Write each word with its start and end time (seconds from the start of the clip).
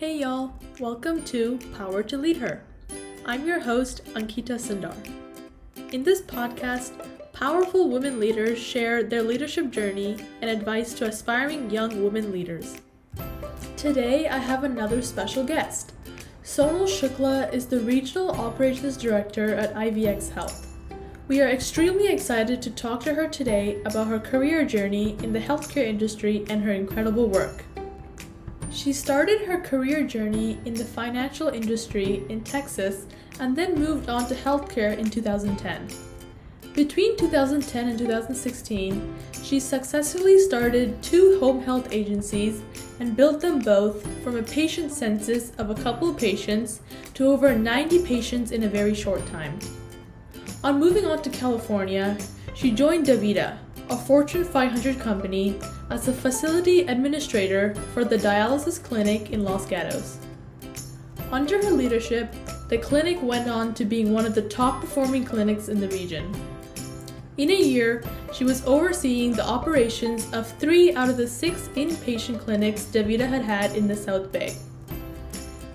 Hey 0.00 0.16
y'all, 0.20 0.54
welcome 0.78 1.22
to 1.24 1.58
Power 1.76 2.02
to 2.04 2.16
Lead 2.16 2.38
Her. 2.38 2.62
I'm 3.26 3.46
your 3.46 3.60
host, 3.60 4.02
Ankita 4.14 4.56
Sundar. 4.56 4.96
In 5.92 6.02
this 6.02 6.22
podcast, 6.22 6.92
powerful 7.34 7.90
women 7.90 8.18
leaders 8.18 8.58
share 8.58 9.02
their 9.02 9.22
leadership 9.22 9.70
journey 9.70 10.16
and 10.40 10.48
advice 10.48 10.94
to 10.94 11.04
aspiring 11.04 11.68
young 11.68 12.02
women 12.02 12.32
leaders. 12.32 12.78
Today, 13.76 14.26
I 14.26 14.38
have 14.38 14.64
another 14.64 15.02
special 15.02 15.44
guest. 15.44 15.92
Sonal 16.44 16.88
Shukla 16.88 17.52
is 17.52 17.66
the 17.66 17.80
Regional 17.80 18.30
Operations 18.30 18.96
Director 18.96 19.54
at 19.54 19.74
IVX 19.74 20.32
Health. 20.32 20.66
We 21.28 21.42
are 21.42 21.48
extremely 21.50 22.08
excited 22.08 22.62
to 22.62 22.70
talk 22.70 23.02
to 23.02 23.12
her 23.12 23.28
today 23.28 23.82
about 23.84 24.06
her 24.06 24.18
career 24.18 24.64
journey 24.64 25.18
in 25.22 25.34
the 25.34 25.40
healthcare 25.40 25.84
industry 25.84 26.46
and 26.48 26.62
her 26.62 26.72
incredible 26.72 27.28
work. 27.28 27.64
She 28.72 28.92
started 28.92 29.42
her 29.42 29.60
career 29.60 30.04
journey 30.04 30.58
in 30.64 30.74
the 30.74 30.84
financial 30.84 31.48
industry 31.48 32.22
in 32.28 32.42
Texas 32.42 33.06
and 33.40 33.56
then 33.56 33.74
moved 33.74 34.08
on 34.08 34.28
to 34.28 34.34
healthcare 34.34 34.96
in 34.96 35.10
2010. 35.10 35.88
Between 36.74 37.16
2010 37.16 37.88
and 37.88 37.98
2016, 37.98 39.14
she 39.42 39.58
successfully 39.58 40.38
started 40.38 41.02
two 41.02 41.40
home 41.40 41.60
health 41.60 41.88
agencies 41.90 42.62
and 43.00 43.16
built 43.16 43.40
them 43.40 43.58
both 43.58 44.06
from 44.22 44.36
a 44.36 44.42
patient 44.42 44.92
census 44.92 45.50
of 45.58 45.70
a 45.70 45.74
couple 45.82 46.10
of 46.10 46.16
patients 46.16 46.80
to 47.14 47.26
over 47.26 47.56
90 47.56 48.04
patients 48.04 48.52
in 48.52 48.62
a 48.62 48.68
very 48.68 48.94
short 48.94 49.26
time. 49.26 49.58
On 50.62 50.78
moving 50.78 51.06
on 51.06 51.20
to 51.22 51.30
California, 51.30 52.16
she 52.54 52.70
joined 52.70 53.06
DaVita, 53.06 53.58
a 53.90 53.96
Fortune 53.96 54.44
500 54.44 55.00
company, 55.00 55.58
as 55.90 56.06
a 56.06 56.12
facility 56.12 56.82
administrator 56.82 57.74
for 57.92 58.04
the 58.04 58.16
dialysis 58.16 58.80
clinic 58.82 59.30
in 59.30 59.42
Los 59.42 59.66
Gatos. 59.66 60.18
Under 61.32 61.62
her 61.64 61.72
leadership, 61.72 62.32
the 62.68 62.78
clinic 62.78 63.20
went 63.20 63.48
on 63.48 63.74
to 63.74 63.84
being 63.84 64.12
one 64.12 64.26
of 64.26 64.34
the 64.34 64.42
top 64.48 64.80
performing 64.80 65.24
clinics 65.24 65.68
in 65.68 65.80
the 65.80 65.88
region. 65.88 66.32
In 67.36 67.50
a 67.50 67.54
year, 67.54 68.04
she 68.32 68.44
was 68.44 68.64
overseeing 68.64 69.32
the 69.32 69.46
operations 69.46 70.32
of 70.32 70.46
three 70.58 70.94
out 70.94 71.08
of 71.08 71.16
the 71.16 71.26
six 71.26 71.68
inpatient 71.74 72.38
clinics 72.38 72.84
DaVita 72.84 73.28
had 73.28 73.42
had 73.42 73.76
in 73.76 73.88
the 73.88 73.96
South 73.96 74.30
Bay. 74.30 74.54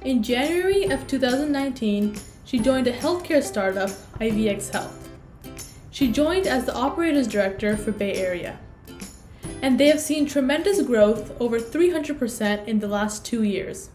In 0.04 0.24
January 0.24 0.86
of 0.86 1.06
2019, 1.08 2.16
she 2.46 2.60
joined 2.60 2.88
a 2.88 2.94
healthcare 2.94 3.44
startup, 3.44 3.90
IVX 4.20 4.72
Health. 4.72 5.05
She 5.96 6.12
joined 6.12 6.46
as 6.46 6.66
the 6.66 6.76
Operators 6.76 7.26
director 7.26 7.78
for 7.78 7.94
Bay 7.94 8.16
Area. 8.16 8.60
And 9.62 9.80
they 9.80 9.88
have 9.88 10.02
seen 10.02 10.26
tremendous 10.26 10.82
growth, 10.82 11.32
over 11.40 11.58
300% 11.58 12.68
in 12.68 12.80
the 12.80 12.90
last 12.90 13.24
two 13.24 13.44
years. 13.44 13.92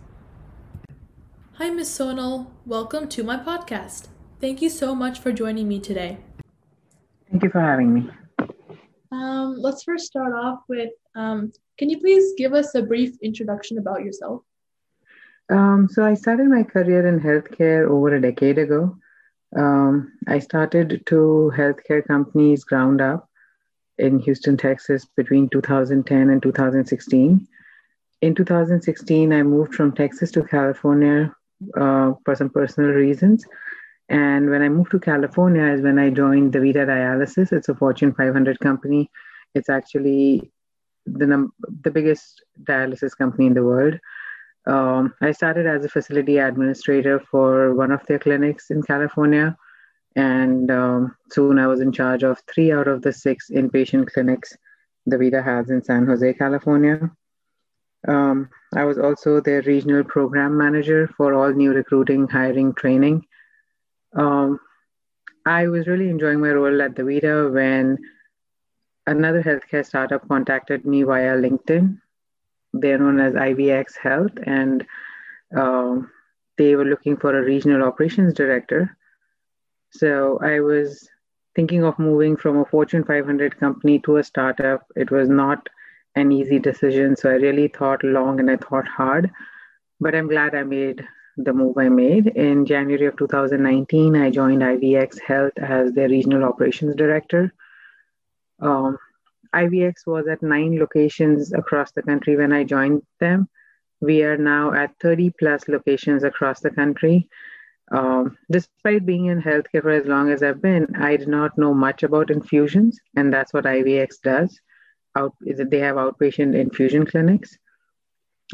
Hi, 1.58 1.68
Ms. 1.68 1.90
Sonal. 1.90 2.46
Welcome 2.64 3.06
to 3.08 3.22
my 3.22 3.36
podcast. 3.36 4.06
Thank 4.40 4.62
you 4.62 4.70
so 4.70 4.94
much 4.94 5.18
for 5.18 5.30
joining 5.30 5.68
me 5.68 5.78
today. 5.78 6.16
Thank 7.30 7.42
you 7.42 7.50
for 7.50 7.60
having 7.60 7.92
me. 7.92 8.08
Um, 9.12 9.56
let's 9.58 9.82
first 9.82 10.06
start 10.06 10.32
off 10.32 10.60
with 10.70 10.92
um, 11.14 11.52
can 11.76 11.90
you 11.90 11.98
please 12.00 12.32
give 12.38 12.54
us 12.54 12.74
a 12.74 12.80
brief 12.80 13.18
introduction 13.20 13.76
about 13.76 14.02
yourself? 14.02 14.40
Um, 15.50 15.86
so 15.92 16.06
I 16.06 16.14
started 16.14 16.48
my 16.48 16.62
career 16.62 17.06
in 17.06 17.20
healthcare 17.20 17.86
over 17.86 18.14
a 18.14 18.22
decade 18.22 18.56
ago. 18.56 18.96
Um, 19.56 20.12
I 20.28 20.38
started 20.38 21.02
two 21.06 21.52
healthcare 21.56 22.06
companies 22.06 22.64
ground 22.64 23.00
up 23.00 23.28
in 23.98 24.18
Houston, 24.20 24.56
Texas 24.56 25.06
between 25.16 25.48
2010 25.48 26.30
and 26.30 26.42
2016. 26.42 27.46
In 28.22 28.34
2016, 28.34 29.32
I 29.32 29.42
moved 29.42 29.74
from 29.74 29.92
Texas 29.92 30.30
to 30.32 30.42
California 30.42 31.34
uh, 31.76 32.12
for 32.24 32.34
some 32.34 32.50
personal 32.50 32.90
reasons. 32.90 33.44
And 34.08 34.50
when 34.50 34.62
I 34.62 34.68
moved 34.68 34.90
to 34.92 35.00
California 35.00 35.66
is 35.72 35.82
when 35.82 35.98
I 35.98 36.10
joined 36.10 36.52
DaVita 36.52 36.86
Dialysis. 36.86 37.52
It's 37.52 37.68
a 37.68 37.74
Fortune 37.74 38.12
500 38.12 38.58
company. 38.60 39.10
It's 39.54 39.68
actually 39.68 40.50
the, 41.06 41.26
num- 41.26 41.52
the 41.82 41.90
biggest 41.90 42.42
dialysis 42.64 43.16
company 43.16 43.46
in 43.46 43.54
the 43.54 43.64
world. 43.64 43.98
Um, 44.66 45.14
I 45.20 45.32
started 45.32 45.66
as 45.66 45.84
a 45.84 45.88
facility 45.88 46.38
administrator 46.38 47.20
for 47.30 47.74
one 47.74 47.90
of 47.90 48.04
their 48.06 48.18
clinics 48.18 48.70
in 48.70 48.82
California. 48.82 49.56
And 50.16 50.70
um, 50.70 51.16
soon 51.30 51.58
I 51.58 51.66
was 51.66 51.80
in 51.80 51.92
charge 51.92 52.22
of 52.22 52.42
three 52.52 52.72
out 52.72 52.88
of 52.88 53.02
the 53.02 53.12
six 53.12 53.50
inpatient 53.50 54.12
clinics 54.12 54.56
DaVita 55.08 55.42
has 55.42 55.70
in 55.70 55.82
San 55.82 56.06
Jose, 56.06 56.34
California. 56.34 57.10
Um, 58.06 58.48
I 58.74 58.84
was 58.84 58.98
also 58.98 59.40
their 59.40 59.62
regional 59.62 60.04
program 60.04 60.56
manager 60.56 61.08
for 61.16 61.34
all 61.34 61.52
new 61.52 61.72
recruiting, 61.72 62.28
hiring, 62.28 62.74
training. 62.74 63.24
Um, 64.14 64.58
I 65.46 65.68
was 65.68 65.86
really 65.86 66.08
enjoying 66.08 66.40
my 66.40 66.50
role 66.50 66.82
at 66.82 66.94
DaVita 66.94 67.52
when 67.52 67.98
another 69.06 69.42
healthcare 69.42 69.86
startup 69.86 70.26
contacted 70.28 70.84
me 70.84 71.02
via 71.02 71.36
LinkedIn 71.36 71.98
they're 72.72 72.98
known 72.98 73.20
as 73.20 73.34
IVX 73.34 73.96
Health, 73.96 74.32
and 74.44 74.86
um, 75.56 76.10
they 76.56 76.76
were 76.76 76.84
looking 76.84 77.16
for 77.16 77.36
a 77.36 77.44
regional 77.44 77.82
operations 77.82 78.34
director. 78.34 78.96
So 79.90 80.38
I 80.42 80.60
was 80.60 81.08
thinking 81.56 81.84
of 81.84 81.98
moving 81.98 82.36
from 82.36 82.58
a 82.58 82.64
Fortune 82.64 83.04
500 83.04 83.58
company 83.58 83.98
to 84.00 84.18
a 84.18 84.24
startup. 84.24 84.86
It 84.96 85.10
was 85.10 85.28
not 85.28 85.68
an 86.14 86.32
easy 86.32 86.58
decision. 86.58 87.16
So 87.16 87.30
I 87.30 87.34
really 87.34 87.68
thought 87.68 88.04
long 88.04 88.40
and 88.40 88.50
I 88.50 88.56
thought 88.56 88.86
hard, 88.86 89.30
but 90.00 90.14
I'm 90.14 90.28
glad 90.28 90.54
I 90.54 90.62
made 90.62 91.04
the 91.36 91.52
move 91.52 91.78
I 91.78 91.88
made. 91.88 92.28
In 92.28 92.66
January 92.66 93.06
of 93.06 93.16
2019, 93.16 94.16
I 94.16 94.30
joined 94.30 94.62
IVX 94.62 95.20
Health 95.20 95.52
as 95.56 95.92
their 95.92 96.08
regional 96.08 96.44
operations 96.44 96.94
director. 96.94 97.52
Um, 98.60 98.98
IVX 99.54 100.06
was 100.06 100.26
at 100.28 100.42
nine 100.42 100.78
locations 100.78 101.52
across 101.52 101.92
the 101.92 102.02
country 102.02 102.36
when 102.36 102.52
I 102.52 102.64
joined 102.64 103.02
them. 103.18 103.48
We 104.00 104.22
are 104.22 104.36
now 104.36 104.72
at 104.72 104.98
30 105.00 105.30
plus 105.38 105.68
locations 105.68 106.24
across 106.24 106.60
the 106.60 106.70
country. 106.70 107.28
Um, 107.92 108.38
despite 108.50 109.04
being 109.04 109.26
in 109.26 109.42
healthcare 109.42 109.82
for 109.82 109.90
as 109.90 110.06
long 110.06 110.30
as 110.30 110.42
I've 110.42 110.62
been, 110.62 110.94
I 110.96 111.16
did 111.16 111.28
not 111.28 111.58
know 111.58 111.74
much 111.74 112.02
about 112.04 112.30
infusions, 112.30 113.00
and 113.16 113.32
that's 113.32 113.52
what 113.52 113.64
IVX 113.64 114.20
does. 114.22 114.60
Out, 115.16 115.34
they 115.40 115.80
have 115.80 115.96
outpatient 115.96 116.54
infusion 116.54 117.04
clinics. 117.04 117.58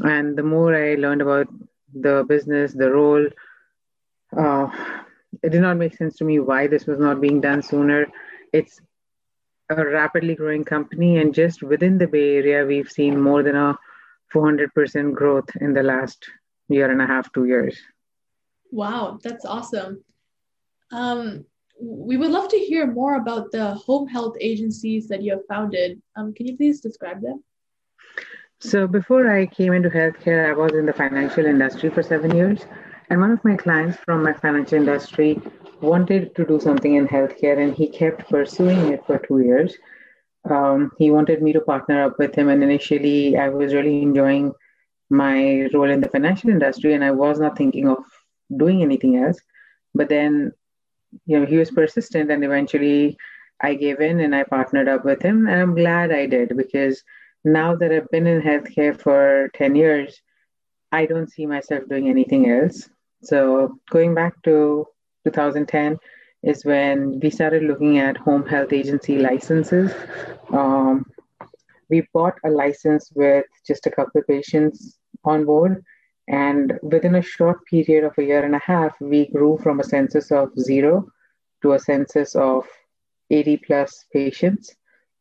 And 0.02 0.36
the 0.36 0.42
more 0.42 0.74
I 0.74 0.94
learned 0.94 1.20
about 1.20 1.48
the 1.94 2.24
business, 2.26 2.72
the 2.72 2.90
role, 2.90 3.26
uh, 4.36 4.68
it 5.42 5.50
did 5.50 5.60
not 5.60 5.76
make 5.76 5.96
sense 5.96 6.16
to 6.16 6.24
me 6.24 6.38
why 6.38 6.66
this 6.66 6.86
was 6.86 6.98
not 6.98 7.20
being 7.20 7.40
done 7.40 7.62
sooner. 7.62 8.06
It's 8.52 8.80
a 9.70 9.84
rapidly 9.84 10.34
growing 10.34 10.64
company, 10.64 11.18
and 11.18 11.34
just 11.34 11.62
within 11.62 11.98
the 11.98 12.06
Bay 12.06 12.36
Area, 12.36 12.64
we've 12.64 12.90
seen 12.90 13.20
more 13.20 13.42
than 13.42 13.56
a 13.56 13.76
400% 14.34 15.14
growth 15.14 15.48
in 15.60 15.74
the 15.74 15.82
last 15.82 16.24
year 16.68 16.90
and 16.90 17.00
a 17.00 17.06
half, 17.06 17.32
two 17.32 17.46
years. 17.46 17.78
Wow, 18.70 19.18
that's 19.22 19.44
awesome. 19.44 20.02
Um, 20.92 21.44
we 21.80 22.16
would 22.16 22.30
love 22.30 22.48
to 22.48 22.58
hear 22.58 22.86
more 22.86 23.16
about 23.16 23.52
the 23.52 23.74
home 23.74 24.08
health 24.08 24.36
agencies 24.40 25.08
that 25.08 25.22
you 25.22 25.32
have 25.32 25.46
founded. 25.48 26.00
Um, 26.16 26.32
can 26.32 26.46
you 26.46 26.56
please 26.56 26.80
describe 26.80 27.20
them? 27.20 27.42
So, 28.60 28.86
before 28.86 29.30
I 29.30 29.46
came 29.46 29.74
into 29.74 29.90
healthcare, 29.90 30.48
I 30.48 30.54
was 30.54 30.72
in 30.72 30.86
the 30.86 30.92
financial 30.92 31.44
industry 31.44 31.90
for 31.90 32.02
seven 32.02 32.34
years. 32.34 32.64
And 33.10 33.20
one 33.20 33.30
of 33.30 33.44
my 33.44 33.56
clients 33.56 33.98
from 33.98 34.22
my 34.22 34.32
financial 34.32 34.78
industry 34.78 35.40
wanted 35.80 36.34
to 36.36 36.44
do 36.44 36.60
something 36.60 36.94
in 36.94 37.06
healthcare 37.06 37.58
and 37.62 37.74
he 37.74 37.88
kept 37.88 38.28
pursuing 38.28 38.92
it 38.92 39.04
for 39.06 39.18
two 39.18 39.40
years. 39.40 39.76
Um, 40.48 40.92
he 40.98 41.10
wanted 41.10 41.42
me 41.42 41.52
to 41.52 41.60
partner 41.60 42.04
up 42.04 42.18
with 42.18 42.34
him. 42.34 42.48
And 42.48 42.62
initially, 42.62 43.36
I 43.36 43.48
was 43.48 43.74
really 43.74 44.02
enjoying 44.02 44.52
my 45.10 45.68
role 45.72 45.90
in 45.90 46.00
the 46.00 46.08
financial 46.08 46.50
industry 46.50 46.94
and 46.94 47.04
I 47.04 47.10
was 47.10 47.38
not 47.38 47.56
thinking 47.56 47.88
of 47.88 48.04
doing 48.56 48.82
anything 48.82 49.16
else. 49.16 49.38
But 49.94 50.08
then, 50.08 50.52
you 51.26 51.38
know, 51.38 51.46
he 51.46 51.56
was 51.56 51.70
persistent 51.70 52.30
and 52.30 52.44
eventually 52.44 53.16
I 53.60 53.74
gave 53.74 54.00
in 54.00 54.20
and 54.20 54.34
I 54.34 54.44
partnered 54.44 54.88
up 54.88 55.04
with 55.04 55.22
him. 55.22 55.46
And 55.46 55.60
I'm 55.60 55.74
glad 55.74 56.12
I 56.12 56.26
did 56.26 56.56
because 56.56 57.02
now 57.44 57.76
that 57.76 57.92
I've 57.92 58.10
been 58.10 58.26
in 58.26 58.42
healthcare 58.42 58.98
for 58.98 59.50
10 59.54 59.74
years, 59.76 60.20
I 60.92 61.06
don't 61.06 61.30
see 61.30 61.46
myself 61.46 61.88
doing 61.88 62.08
anything 62.08 62.50
else. 62.50 62.88
So 63.22 63.78
going 63.90 64.14
back 64.14 64.40
to 64.44 64.86
2010 65.26 65.98
is 66.42 66.64
when 66.64 67.18
we 67.20 67.30
started 67.30 67.64
looking 67.64 67.98
at 67.98 68.16
home 68.16 68.46
health 68.46 68.72
agency 68.72 69.18
licenses. 69.18 69.92
Um, 70.50 71.04
we 71.90 72.06
bought 72.12 72.38
a 72.44 72.50
license 72.50 73.10
with 73.14 73.46
just 73.66 73.86
a 73.86 73.90
couple 73.90 74.20
of 74.20 74.26
patients 74.26 74.98
on 75.24 75.44
board. 75.44 75.84
And 76.28 76.78
within 76.82 77.16
a 77.16 77.22
short 77.22 77.64
period 77.66 78.04
of 78.04 78.18
a 78.18 78.24
year 78.24 78.44
and 78.44 78.54
a 78.54 78.64
half, 78.72 78.94
we 79.00 79.26
grew 79.26 79.58
from 79.62 79.80
a 79.80 79.84
census 79.84 80.30
of 80.30 80.50
zero 80.58 81.06
to 81.62 81.72
a 81.72 81.78
census 81.78 82.34
of 82.34 82.66
80 83.30 83.58
plus 83.58 84.06
patients, 84.12 84.74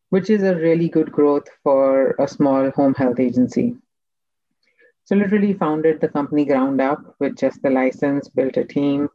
which 0.09 0.29
is 0.29 0.43
a 0.43 0.55
really 0.55 0.89
good 0.89 1.11
growth 1.11 1.47
for 1.63 2.15
a 2.19 2.27
small 2.27 2.71
home 2.71 2.93
health 2.93 3.19
agency. 3.19 3.75
So 5.05 5.15
literally 5.15 5.53
founded 5.53 6.01
the 6.01 6.07
company 6.07 6.45
ground 6.45 6.81
up 6.81 7.15
with 7.19 7.37
just 7.37 7.61
the 7.61 7.69
license, 7.69 8.27
built 8.27 8.57
a 8.57 8.63
team, 8.63 9.09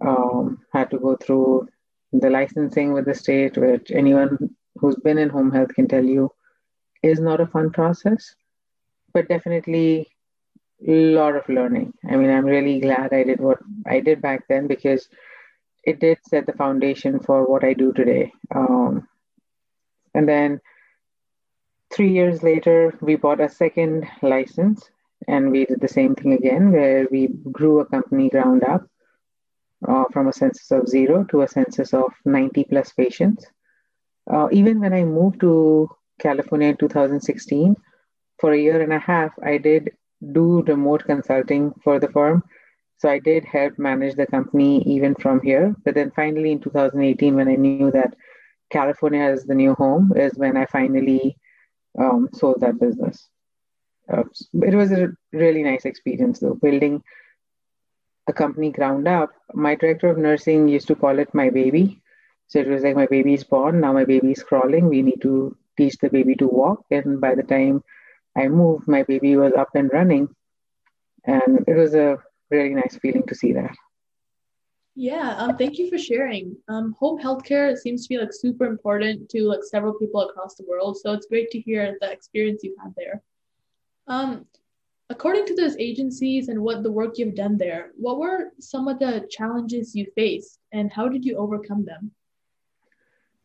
um, 0.00 0.60
had 0.72 0.90
to 0.90 0.98
go 0.98 1.16
through 1.16 1.68
the 2.12 2.30
licensing 2.30 2.92
with 2.92 3.04
the 3.04 3.14
state, 3.14 3.56
which 3.56 3.90
anyone 3.90 4.54
who's 4.76 4.96
been 4.96 5.18
in 5.18 5.28
home 5.28 5.50
health 5.50 5.74
can 5.74 5.88
tell 5.88 6.04
you 6.04 6.30
is 7.02 7.20
not 7.20 7.40
a 7.40 7.46
fun 7.46 7.70
process, 7.70 8.34
but 9.12 9.28
definitely 9.28 10.08
a 10.86 10.92
lot 10.92 11.36
of 11.36 11.48
learning. 11.48 11.92
I 12.08 12.16
mean, 12.16 12.30
I'm 12.30 12.44
really 12.44 12.80
glad 12.80 13.12
I 13.12 13.24
did 13.24 13.40
what 13.40 13.58
I 13.86 14.00
did 14.00 14.22
back 14.22 14.46
then 14.48 14.66
because 14.66 15.08
it 15.84 16.00
did 16.00 16.18
set 16.26 16.46
the 16.46 16.52
foundation 16.52 17.20
for 17.20 17.44
what 17.46 17.64
I 17.64 17.72
do 17.72 17.92
today. 17.92 18.32
Um, 18.54 19.08
and 20.14 20.28
then 20.28 20.60
three 21.92 22.12
years 22.12 22.42
later, 22.42 22.96
we 23.00 23.16
bought 23.16 23.40
a 23.40 23.48
second 23.48 24.06
license 24.22 24.88
and 25.26 25.50
we 25.50 25.66
did 25.66 25.80
the 25.80 25.88
same 25.88 26.14
thing 26.14 26.32
again, 26.32 26.70
where 26.72 27.06
we 27.10 27.28
grew 27.50 27.80
a 27.80 27.86
company 27.86 28.28
ground 28.28 28.62
up 28.64 28.88
uh, 29.86 30.04
from 30.12 30.28
a 30.28 30.32
census 30.32 30.70
of 30.70 30.88
zero 30.88 31.24
to 31.30 31.42
a 31.42 31.48
census 31.48 31.94
of 31.94 32.12
90 32.24 32.64
plus 32.64 32.92
patients. 32.92 33.46
Uh, 34.30 34.48
even 34.50 34.80
when 34.80 34.92
I 34.92 35.04
moved 35.04 35.40
to 35.40 35.88
California 36.20 36.68
in 36.68 36.76
2016, 36.76 37.76
for 38.38 38.52
a 38.52 38.58
year 38.58 38.80
and 38.80 38.92
a 38.92 38.98
half, 38.98 39.32
I 39.42 39.58
did 39.58 39.90
do 40.32 40.62
remote 40.62 41.04
consulting 41.04 41.72
for 41.82 41.98
the 41.98 42.08
firm. 42.08 42.42
So 42.98 43.08
I 43.08 43.18
did 43.18 43.44
help 43.44 43.78
manage 43.78 44.16
the 44.16 44.26
company 44.26 44.82
even 44.82 45.14
from 45.14 45.40
here. 45.40 45.74
But 45.84 45.94
then 45.94 46.10
finally 46.10 46.52
in 46.52 46.60
2018, 46.60 47.34
when 47.34 47.48
I 47.48 47.54
knew 47.54 47.90
that 47.92 48.14
California 48.70 49.28
is 49.30 49.44
the 49.44 49.54
new 49.54 49.74
home, 49.74 50.12
is 50.16 50.34
when 50.34 50.56
I 50.56 50.66
finally 50.66 51.36
um, 51.98 52.28
sold 52.34 52.60
that 52.60 52.80
business. 52.80 53.28
Uh, 54.12 54.24
it 54.62 54.74
was 54.74 54.90
a 54.90 55.10
really 55.32 55.62
nice 55.62 55.84
experience, 55.84 56.40
though, 56.40 56.54
building 56.54 57.02
a 58.28 58.32
company 58.32 58.70
ground 58.70 59.08
up. 59.08 59.30
My 59.54 59.74
director 59.74 60.08
of 60.08 60.18
nursing 60.18 60.68
used 60.68 60.86
to 60.88 60.94
call 60.94 61.18
it 61.18 61.34
my 61.34 61.50
baby. 61.50 62.00
So 62.46 62.60
it 62.60 62.68
was 62.68 62.82
like 62.82 62.96
my 62.96 63.06
baby 63.06 63.34
is 63.34 63.44
born, 63.44 63.80
now 63.80 63.92
my 63.92 64.04
baby 64.04 64.30
is 64.32 64.42
crawling. 64.42 64.88
We 64.88 65.02
need 65.02 65.20
to 65.22 65.56
teach 65.76 65.96
the 65.98 66.08
baby 66.08 66.34
to 66.36 66.46
walk. 66.46 66.84
And 66.90 67.20
by 67.20 67.34
the 67.34 67.42
time 67.42 67.82
I 68.36 68.48
moved, 68.48 68.88
my 68.88 69.02
baby 69.02 69.36
was 69.36 69.52
up 69.52 69.70
and 69.74 69.90
running. 69.92 70.28
And 71.24 71.64
it 71.66 71.76
was 71.76 71.94
a 71.94 72.18
really 72.50 72.74
nice 72.74 72.96
feeling 72.96 73.26
to 73.26 73.34
see 73.34 73.52
that. 73.52 73.74
Yeah, 74.94 75.36
um, 75.38 75.56
thank 75.56 75.78
you 75.78 75.88
for 75.88 75.98
sharing. 75.98 76.56
Um, 76.68 76.96
home 76.98 77.20
healthcare 77.20 77.76
seems 77.76 78.02
to 78.02 78.08
be 78.08 78.18
like 78.18 78.32
super 78.32 78.66
important 78.66 79.28
to 79.30 79.42
like 79.42 79.62
several 79.62 79.94
people 79.94 80.22
across 80.22 80.56
the 80.56 80.64
world. 80.68 80.98
So 80.98 81.12
it's 81.12 81.26
great 81.26 81.50
to 81.50 81.60
hear 81.60 81.96
the 82.00 82.10
experience 82.10 82.62
you've 82.64 82.78
had 82.82 82.94
there. 82.96 83.22
Um, 84.08 84.46
according 85.10 85.46
to 85.46 85.54
those 85.54 85.76
agencies 85.78 86.48
and 86.48 86.62
what 86.62 86.82
the 86.82 86.92
work 86.92 87.18
you've 87.18 87.34
done 87.34 87.56
there, 87.56 87.90
what 87.96 88.18
were 88.18 88.52
some 88.60 88.88
of 88.88 88.98
the 88.98 89.26
challenges 89.30 89.94
you 89.94 90.06
faced 90.14 90.58
and 90.72 90.92
how 90.92 91.08
did 91.08 91.24
you 91.24 91.36
overcome 91.36 91.84
them? 91.84 92.10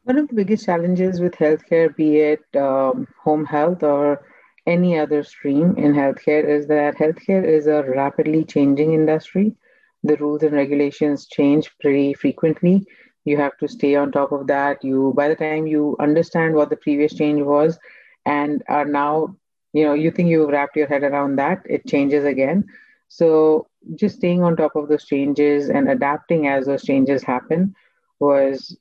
One 0.04 0.18
of 0.18 0.28
the 0.28 0.36
biggest 0.36 0.66
challenges 0.66 1.22
with 1.22 1.34
healthcare, 1.36 1.96
be 1.96 2.18
it 2.18 2.44
um, 2.58 3.08
home 3.24 3.46
health 3.46 3.84
or 3.84 4.26
any 4.68 4.98
other 5.00 5.24
stream 5.24 5.78
in 5.78 5.94
healthcare, 5.94 6.46
is 6.46 6.68
that 6.68 6.98
healthcare 6.98 7.46
is 7.46 7.68
a 7.68 7.84
rapidly 7.84 8.44
changing 8.44 8.94
industry. 8.94 9.56
The 10.04 10.18
rules 10.18 10.44
and 10.44 10.54
regulations 10.54 11.28
change 11.28 11.72
pretty 11.80 12.14
frequently. 12.14 12.86
You 13.24 13.38
have 13.38 13.58
to 13.60 13.70
stay 13.70 13.96
on 13.96 14.12
top 14.12 14.34
of 14.34 14.48
that. 14.48 14.84
You 14.84 15.14
by 15.16 15.30
the 15.30 15.36
time 15.36 15.66
you 15.66 15.96
understand 16.02 16.56
what 16.56 16.70
the 16.70 16.76
previous 16.76 17.14
change 17.14 17.42
was 17.42 17.80
and 18.26 18.62
are 18.68 18.84
now 18.86 19.38
you 19.74 19.84
know 19.84 19.94
you 19.94 20.12
think 20.12 20.30
you've 20.30 20.50
wrapped 20.50 20.76
your 20.76 20.88
head 20.88 21.04
around 21.04 21.36
that 21.36 21.62
it 21.66 21.86
changes 21.88 22.26
again 22.26 22.66
so 23.08 23.68
just 23.96 24.16
staying 24.16 24.44
on 24.44 24.56
top 24.56 24.76
of 24.76 24.88
those 24.88 25.06
changes 25.06 25.70
and 25.70 25.90
adapting 25.90 26.48
as 26.48 26.66
those 26.66 26.84
changes 26.84 27.24
happen 27.24 27.76
was 28.20 28.78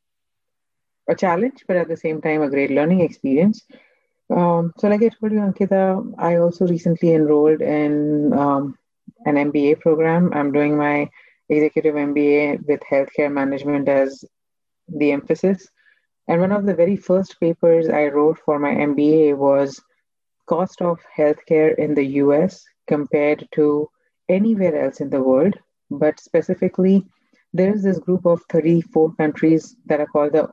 a 1.08 1.14
challenge 1.14 1.64
but 1.66 1.76
at 1.76 1.88
the 1.88 1.96
same 1.96 2.20
time 2.20 2.42
a 2.42 2.50
great 2.50 2.70
learning 2.70 3.00
experience 3.00 3.62
um, 4.30 4.72
so 4.78 4.88
like 4.88 5.02
i 5.02 5.08
told 5.08 5.32
you 5.32 5.40
ankita 5.40 5.82
i 6.18 6.36
also 6.36 6.66
recently 6.66 7.12
enrolled 7.12 7.60
in 7.60 8.32
um, 8.32 8.78
an 9.24 9.36
MBA 9.36 9.80
program. 9.80 10.30
I'm 10.32 10.52
doing 10.52 10.76
my 10.76 11.08
executive 11.48 11.94
MBA 11.94 12.66
with 12.66 12.80
healthcare 12.80 13.32
management 13.32 13.88
as 13.88 14.24
the 14.88 15.12
emphasis. 15.12 15.68
And 16.28 16.40
one 16.40 16.52
of 16.52 16.66
the 16.66 16.74
very 16.74 16.96
first 16.96 17.38
papers 17.40 17.88
I 17.88 18.06
wrote 18.06 18.38
for 18.44 18.58
my 18.58 18.70
MBA 18.70 19.36
was 19.36 19.80
cost 20.52 20.82
of 20.82 21.00
healthcare 21.16 21.74
in 21.86 21.94
the 21.94 22.06
US 22.22 22.64
compared 22.86 23.48
to 23.56 23.88
anywhere 24.28 24.84
else 24.84 25.00
in 25.00 25.10
the 25.10 25.22
world. 25.22 25.58
But 25.90 26.20
specifically, 26.20 27.04
there's 27.52 27.82
this 27.82 27.98
group 27.98 28.26
of 28.26 28.42
34 28.48 29.14
countries 29.16 29.76
that 29.86 30.00
are 30.00 30.06
called 30.06 30.32
the 30.32 30.48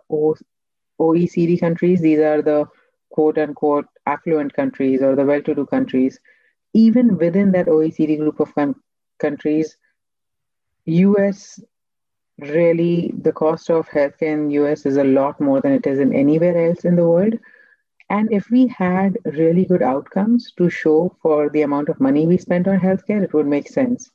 OECD 1.00 1.60
countries. 1.60 2.02
These 2.02 2.20
are 2.20 2.42
the 2.42 2.66
quote 3.10 3.38
unquote 3.38 3.88
affluent 4.06 4.54
countries 4.54 5.02
or 5.02 5.16
the 5.16 5.26
well 5.26 5.42
to 5.42 5.56
do 5.56 5.66
countries 5.66 6.20
even 6.74 7.18
within 7.18 7.52
that 7.52 7.68
OECD 7.68 8.18
group 8.18 8.40
of 8.40 8.54
countries, 9.20 9.78
US 10.86 11.60
really 12.38 13.14
the 13.22 13.34
cost 13.34 13.70
of 13.70 13.88
healthcare 13.90 14.34
in 14.34 14.52
US 14.52 14.86
is 14.86 14.98
a 14.98 15.04
lot 15.04 15.42
more 15.42 15.60
than 15.60 15.74
it 15.74 15.86
is 15.86 16.00
in 16.00 16.14
anywhere 16.14 16.70
else 16.70 16.86
in 16.86 16.96
the 16.96 17.08
world. 17.08 17.38
And 18.10 18.32
if 18.32 18.50
we 18.50 18.68
had 18.68 19.18
really 19.26 19.66
good 19.66 19.84
outcomes 19.84 20.52
to 20.58 20.70
show 20.70 21.16
for 21.22 21.50
the 21.50 21.62
amount 21.62 21.90
of 21.90 22.00
money 22.00 22.26
we 22.26 22.38
spent 22.38 22.68
on 22.68 22.80
healthcare, 22.80 23.24
it 23.24 23.34
would 23.34 23.46
make 23.46 23.68
sense. 23.68 24.10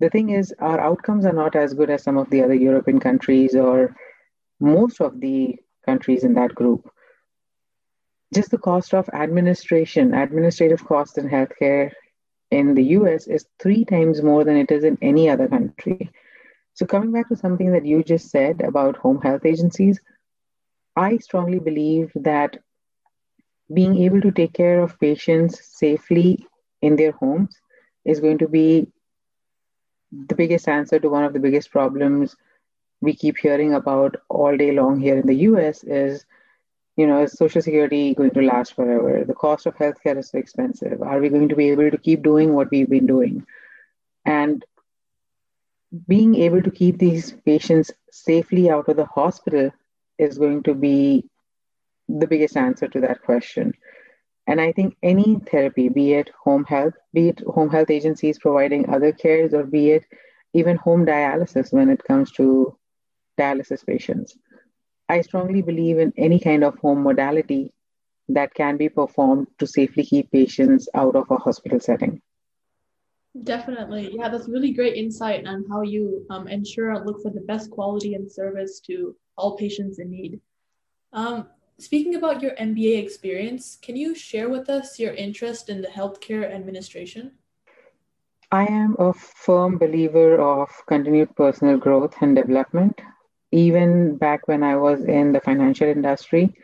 The 0.00 0.10
thing 0.10 0.30
is, 0.30 0.52
our 0.58 0.80
outcomes 0.80 1.24
are 1.24 1.32
not 1.32 1.56
as 1.56 1.72
good 1.72 1.88
as 1.88 2.02
some 2.02 2.18
of 2.18 2.28
the 2.30 2.42
other 2.42 2.54
European 2.54 3.00
countries 3.00 3.54
or 3.54 3.96
most 4.60 5.00
of 5.00 5.20
the 5.20 5.56
countries 5.86 6.24
in 6.24 6.34
that 6.34 6.54
group 6.54 6.90
just 8.34 8.50
the 8.50 8.58
cost 8.58 8.94
of 8.94 9.08
administration, 9.12 10.14
administrative 10.14 10.84
costs 10.84 11.18
in 11.18 11.28
healthcare 11.28 11.92
in 12.50 12.74
the 12.74 12.84
US 12.98 13.26
is 13.26 13.46
three 13.58 13.84
times 13.84 14.22
more 14.22 14.44
than 14.44 14.56
it 14.56 14.70
is 14.70 14.84
in 14.84 14.98
any 15.02 15.28
other 15.28 15.48
country. 15.48 16.10
So, 16.74 16.86
coming 16.86 17.12
back 17.12 17.28
to 17.28 17.36
something 17.36 17.72
that 17.72 17.86
you 17.86 18.02
just 18.02 18.30
said 18.30 18.60
about 18.60 18.96
home 18.96 19.20
health 19.20 19.44
agencies, 19.44 20.00
I 20.96 21.18
strongly 21.18 21.58
believe 21.58 22.12
that 22.14 22.58
being 23.72 23.98
able 23.98 24.20
to 24.22 24.30
take 24.30 24.52
care 24.52 24.80
of 24.80 24.98
patients 24.98 25.60
safely 25.64 26.46
in 26.80 26.96
their 26.96 27.12
homes 27.12 27.58
is 28.04 28.20
going 28.20 28.38
to 28.38 28.48
be 28.48 28.88
the 30.12 30.34
biggest 30.34 30.68
answer 30.68 30.98
to 30.98 31.10
one 31.10 31.24
of 31.24 31.32
the 31.32 31.40
biggest 31.40 31.70
problems 31.70 32.36
we 33.00 33.12
keep 33.14 33.36
hearing 33.36 33.74
about 33.74 34.16
all 34.28 34.56
day 34.56 34.72
long 34.72 35.00
here 35.00 35.18
in 35.18 35.26
the 35.26 35.34
US 35.50 35.84
is 35.84 36.24
you 36.96 37.06
know, 37.06 37.22
is 37.22 37.32
Social 37.32 37.60
Security 37.60 38.14
going 38.14 38.30
to 38.30 38.42
last 38.42 38.74
forever? 38.74 39.22
The 39.24 39.34
cost 39.34 39.66
of 39.66 39.76
healthcare 39.76 40.18
is 40.18 40.30
so 40.30 40.38
expensive. 40.38 41.02
Are 41.02 41.20
we 41.20 41.28
going 41.28 41.50
to 41.50 41.56
be 41.56 41.70
able 41.70 41.90
to 41.90 41.98
keep 41.98 42.22
doing 42.22 42.54
what 42.54 42.70
we've 42.70 42.88
been 42.88 43.06
doing? 43.06 43.46
And 44.24 44.64
being 46.08 46.34
able 46.36 46.62
to 46.62 46.70
keep 46.70 46.98
these 46.98 47.32
patients 47.44 47.90
safely 48.10 48.70
out 48.70 48.88
of 48.88 48.96
the 48.96 49.04
hospital 49.04 49.70
is 50.18 50.38
going 50.38 50.62
to 50.64 50.74
be 50.74 51.24
the 52.08 52.26
biggest 52.26 52.56
answer 52.56 52.88
to 52.88 53.00
that 53.00 53.22
question. 53.22 53.72
And 54.46 54.60
I 54.60 54.72
think 54.72 54.96
any 55.02 55.40
therapy, 55.50 55.88
be 55.88 56.14
it 56.14 56.30
home 56.42 56.64
health, 56.64 56.94
be 57.12 57.28
it 57.28 57.40
home 57.40 57.68
health 57.68 57.90
agencies 57.90 58.38
providing 58.38 58.88
other 58.88 59.12
cares, 59.12 59.52
or 59.54 59.64
be 59.64 59.90
it 59.90 60.04
even 60.54 60.76
home 60.76 61.04
dialysis 61.04 61.72
when 61.72 61.90
it 61.90 62.04
comes 62.04 62.30
to 62.32 62.78
dialysis 63.38 63.84
patients, 63.84 64.38
I 65.08 65.20
strongly 65.20 65.62
believe 65.62 65.98
in 65.98 66.12
any 66.16 66.40
kind 66.40 66.64
of 66.64 66.78
home 66.78 67.02
modality 67.02 67.72
that 68.28 68.54
can 68.54 68.76
be 68.76 68.88
performed 68.88 69.48
to 69.58 69.66
safely 69.66 70.04
keep 70.04 70.30
patients 70.30 70.88
out 70.94 71.14
of 71.14 71.30
a 71.30 71.36
hospital 71.36 71.80
setting. 71.80 72.22
Definitely. 73.44 74.14
Yeah, 74.16 74.28
that's 74.28 74.48
really 74.48 74.72
great 74.72 74.96
insight 74.96 75.46
on 75.46 75.64
how 75.68 75.82
you 75.82 76.24
um, 76.30 76.48
ensure 76.48 77.04
look 77.04 77.22
for 77.22 77.30
the 77.30 77.40
best 77.40 77.70
quality 77.70 78.14
and 78.14 78.30
service 78.30 78.80
to 78.80 79.14
all 79.36 79.56
patients 79.56 79.98
in 79.98 80.10
need. 80.10 80.40
Um, 81.12 81.48
speaking 81.78 82.14
about 82.14 82.42
your 82.42 82.52
MBA 82.52 83.02
experience, 83.02 83.76
can 83.80 83.96
you 83.96 84.14
share 84.14 84.48
with 84.48 84.70
us 84.70 84.98
your 84.98 85.12
interest 85.14 85.68
in 85.68 85.82
the 85.82 85.88
healthcare 85.88 86.50
administration? 86.50 87.32
I 88.50 88.64
am 88.64 88.96
a 88.98 89.12
firm 89.12 89.76
believer 89.76 90.40
of 90.40 90.68
continued 90.86 91.34
personal 91.36 91.76
growth 91.78 92.14
and 92.20 92.36
development 92.36 93.00
even 93.52 94.16
back 94.16 94.48
when 94.48 94.62
I 94.62 94.76
was 94.76 95.04
in 95.04 95.32
the 95.32 95.40
financial 95.40 95.88
industry, 95.88 96.54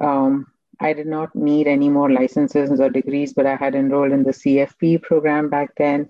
um, 0.00 0.46
I 0.80 0.92
did 0.92 1.06
not 1.06 1.34
need 1.34 1.66
any 1.66 1.88
more 1.88 2.10
licenses 2.10 2.80
or 2.80 2.90
degrees, 2.90 3.32
but 3.32 3.46
I 3.46 3.56
had 3.56 3.74
enrolled 3.74 4.12
in 4.12 4.22
the 4.22 4.32
CFP 4.32 5.02
program 5.02 5.48
back 5.48 5.70
then. 5.76 6.08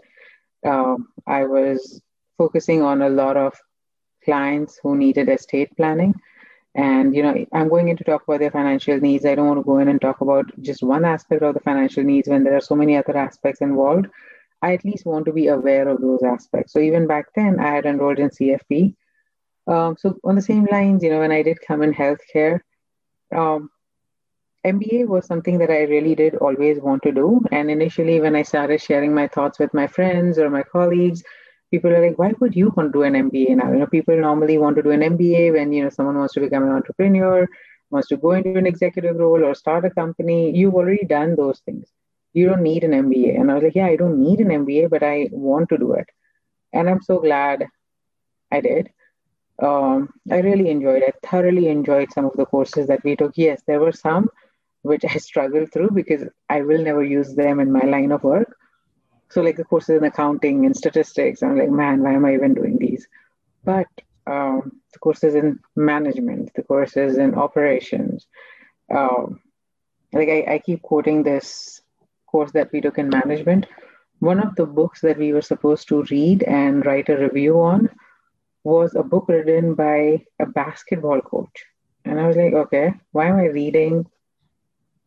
Um, 0.64 1.08
I 1.26 1.44
was 1.44 2.00
focusing 2.38 2.82
on 2.82 3.02
a 3.02 3.08
lot 3.08 3.36
of 3.36 3.54
clients 4.24 4.78
who 4.82 4.96
needed 4.96 5.28
estate 5.28 5.76
planning. 5.76 6.14
And 6.74 7.14
you 7.14 7.22
know, 7.22 7.44
I'm 7.52 7.68
going 7.68 7.88
in 7.88 7.96
to 7.98 8.04
talk 8.04 8.22
about 8.22 8.40
their 8.40 8.50
financial 8.50 8.98
needs. 8.98 9.26
I 9.26 9.34
don't 9.34 9.46
want 9.46 9.60
to 9.60 9.64
go 9.64 9.78
in 9.78 9.88
and 9.88 10.00
talk 10.00 10.20
about 10.22 10.46
just 10.62 10.82
one 10.82 11.04
aspect 11.04 11.42
of 11.42 11.54
the 11.54 11.60
financial 11.60 12.02
needs 12.02 12.28
when 12.28 12.44
there 12.44 12.56
are 12.56 12.62
so 12.62 12.74
many 12.74 12.96
other 12.96 13.16
aspects 13.16 13.60
involved. 13.60 14.06
I 14.62 14.74
at 14.74 14.84
least 14.84 15.04
want 15.04 15.26
to 15.26 15.32
be 15.32 15.48
aware 15.48 15.88
of 15.88 16.00
those 16.00 16.22
aspects. 16.22 16.72
So 16.72 16.78
even 16.78 17.06
back 17.06 17.26
then, 17.34 17.58
I 17.60 17.74
had 17.74 17.84
enrolled 17.84 18.20
in 18.20 18.30
CFP. 18.30 18.94
Um, 19.66 19.96
so 19.98 20.18
on 20.24 20.36
the 20.36 20.42
same 20.42 20.66
lines, 20.70 21.02
you 21.02 21.10
know, 21.10 21.20
when 21.20 21.32
I 21.32 21.42
did 21.42 21.58
come 21.60 21.82
in 21.82 21.92
healthcare, 21.92 22.60
um, 23.34 23.70
MBA 24.64 25.08
was 25.08 25.26
something 25.26 25.58
that 25.58 25.70
I 25.70 25.82
really 25.82 26.14
did 26.14 26.36
always 26.36 26.78
want 26.78 27.02
to 27.02 27.12
do. 27.12 27.42
And 27.50 27.70
initially, 27.70 28.20
when 28.20 28.36
I 28.36 28.42
started 28.42 28.80
sharing 28.80 29.12
my 29.12 29.26
thoughts 29.26 29.58
with 29.58 29.74
my 29.74 29.88
friends 29.88 30.38
or 30.38 30.50
my 30.50 30.62
colleagues, 30.62 31.24
people 31.72 31.90
are 31.90 32.06
like, 32.06 32.18
why 32.18 32.32
would 32.38 32.54
you 32.54 32.72
want 32.76 32.92
to 32.92 32.98
do 32.98 33.02
an 33.02 33.14
MBA 33.14 33.56
now? 33.56 33.72
You 33.72 33.80
know, 33.80 33.86
people 33.86 34.16
normally 34.16 34.58
want 34.58 34.76
to 34.76 34.82
do 34.82 34.90
an 34.90 35.00
MBA 35.00 35.52
when, 35.54 35.72
you 35.72 35.82
know, 35.82 35.90
someone 35.90 36.16
wants 36.16 36.34
to 36.34 36.40
become 36.40 36.62
an 36.62 36.70
entrepreneur, 36.70 37.48
wants 37.90 38.08
to 38.08 38.16
go 38.16 38.32
into 38.32 38.56
an 38.56 38.66
executive 38.66 39.16
role 39.16 39.44
or 39.44 39.54
start 39.54 39.84
a 39.84 39.90
company. 39.90 40.56
You've 40.56 40.74
already 40.74 41.04
done 41.04 41.34
those 41.34 41.58
things. 41.60 41.88
You 42.32 42.46
don't 42.46 42.62
need 42.62 42.84
an 42.84 42.92
MBA. 42.92 43.40
And 43.40 43.50
I 43.50 43.54
was 43.54 43.64
like, 43.64 43.74
yeah, 43.74 43.86
I 43.86 43.96
don't 43.96 44.20
need 44.20 44.40
an 44.40 44.48
MBA, 44.48 44.90
but 44.90 45.02
I 45.02 45.28
want 45.32 45.70
to 45.70 45.78
do 45.78 45.94
it. 45.94 46.08
And 46.72 46.88
I'm 46.88 47.02
so 47.02 47.18
glad 47.18 47.66
I 48.52 48.60
did. 48.60 48.90
Um, 49.60 50.12
I 50.30 50.38
really 50.38 50.70
enjoyed. 50.70 51.02
I 51.02 51.12
thoroughly 51.26 51.68
enjoyed 51.68 52.12
some 52.12 52.26
of 52.26 52.32
the 52.36 52.46
courses 52.46 52.86
that 52.86 53.02
we 53.02 53.16
took. 53.16 53.32
Yes, 53.36 53.62
there 53.66 53.80
were 53.80 53.92
some 53.92 54.30
which 54.82 55.04
I 55.04 55.16
struggled 55.16 55.72
through 55.72 55.90
because 55.90 56.24
I 56.48 56.62
will 56.62 56.82
never 56.82 57.02
use 57.02 57.34
them 57.34 57.60
in 57.60 57.72
my 57.72 57.84
line 57.84 58.12
of 58.12 58.24
work. 58.24 58.54
So, 59.30 59.40
like 59.40 59.56
the 59.56 59.64
courses 59.64 59.96
in 59.96 60.04
accounting 60.04 60.66
and 60.66 60.76
statistics, 60.76 61.42
I'm 61.42 61.56
like, 61.56 61.70
man, 61.70 62.02
why 62.02 62.12
am 62.12 62.24
I 62.24 62.34
even 62.34 62.54
doing 62.54 62.76
these? 62.78 63.08
But 63.64 63.88
um, 64.26 64.80
the 64.92 64.98
courses 64.98 65.34
in 65.34 65.58
management, 65.74 66.52
the 66.54 66.62
courses 66.62 67.16
in 67.16 67.34
operations, 67.34 68.26
um, 68.92 69.40
like 70.12 70.28
I, 70.28 70.54
I 70.54 70.58
keep 70.58 70.82
quoting 70.82 71.22
this 71.22 71.80
course 72.26 72.52
that 72.52 72.72
we 72.72 72.80
took 72.80 72.98
in 72.98 73.08
management. 73.08 73.66
One 74.18 74.40
of 74.40 74.54
the 74.54 74.66
books 74.66 75.00
that 75.00 75.18
we 75.18 75.32
were 75.32 75.42
supposed 75.42 75.88
to 75.88 76.02
read 76.04 76.42
and 76.42 76.84
write 76.84 77.08
a 77.08 77.16
review 77.16 77.60
on 77.60 77.88
was 78.64 78.94
a 78.94 79.02
book 79.02 79.28
written 79.28 79.74
by 79.74 80.24
a 80.38 80.46
basketball 80.46 81.20
coach. 81.20 81.64
And 82.04 82.20
I 82.20 82.26
was 82.26 82.36
like, 82.36 82.52
okay, 82.52 82.94
why 83.12 83.28
am 83.28 83.36
I 83.36 83.46
reading 83.46 84.06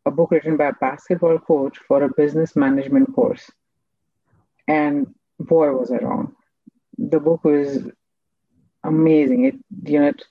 a 0.05 0.11
book 0.11 0.31
written 0.31 0.57
by 0.57 0.67
a 0.67 0.73
basketball 0.73 1.39
coach 1.39 1.77
for 1.87 2.03
a 2.03 2.13
business 2.13 2.55
management 2.55 3.13
course. 3.13 3.49
And 4.67 5.13
boy, 5.39 5.71
was 5.71 5.91
I 5.91 5.97
wrong. 5.97 6.35
The 6.97 7.19
book 7.19 7.43
was 7.43 7.87
amazing. 8.83 9.45
It, 9.45 9.55
you 9.83 9.99
know, 9.99 10.07
it, 10.07 10.23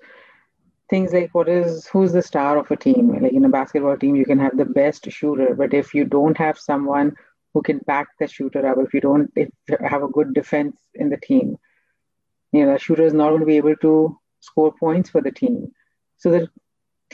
things 0.89 1.13
like 1.13 1.35
what 1.35 1.49
is 1.49 1.87
who's 1.87 2.13
the 2.13 2.23
star 2.23 2.59
of 2.59 2.71
a 2.71 2.77
team? 2.77 3.21
Like 3.21 3.33
in 3.33 3.45
a 3.45 3.49
basketball 3.49 3.97
team, 3.97 4.15
you 4.17 4.25
can 4.25 4.39
have 4.39 4.57
the 4.57 4.65
best 4.65 5.11
shooter, 5.11 5.55
but 5.55 5.75
if 5.75 5.95
you 5.95 6.05
don't 6.05 6.37
have 6.37 6.59
someone 6.59 7.17
who 7.53 7.63
can 7.63 7.79
back 7.79 8.09
the 8.19 8.29
shooter 8.29 8.67
up, 8.67 8.79
if 8.79 8.95
you 8.95 9.01
don't 9.01 9.31
if 9.37 9.49
you 9.69 9.77
have 9.81 10.03
a 10.03 10.09
good 10.09 10.35
defense 10.35 10.77
in 10.95 11.11
the 11.11 11.17
team, 11.17 11.57
you 12.53 12.65
know, 12.65 12.73
the 12.73 12.79
shooter 12.79 13.03
is 13.05 13.15
not 13.15 13.31
going 13.31 13.41
to 13.41 13.47
be 13.47 13.57
able 13.57 13.77
to 13.77 14.19
score 14.41 14.73
points 14.73 15.11
for 15.11 15.21
the 15.21 15.33
team. 15.33 15.73
So 16.17 16.31
the 16.31 16.49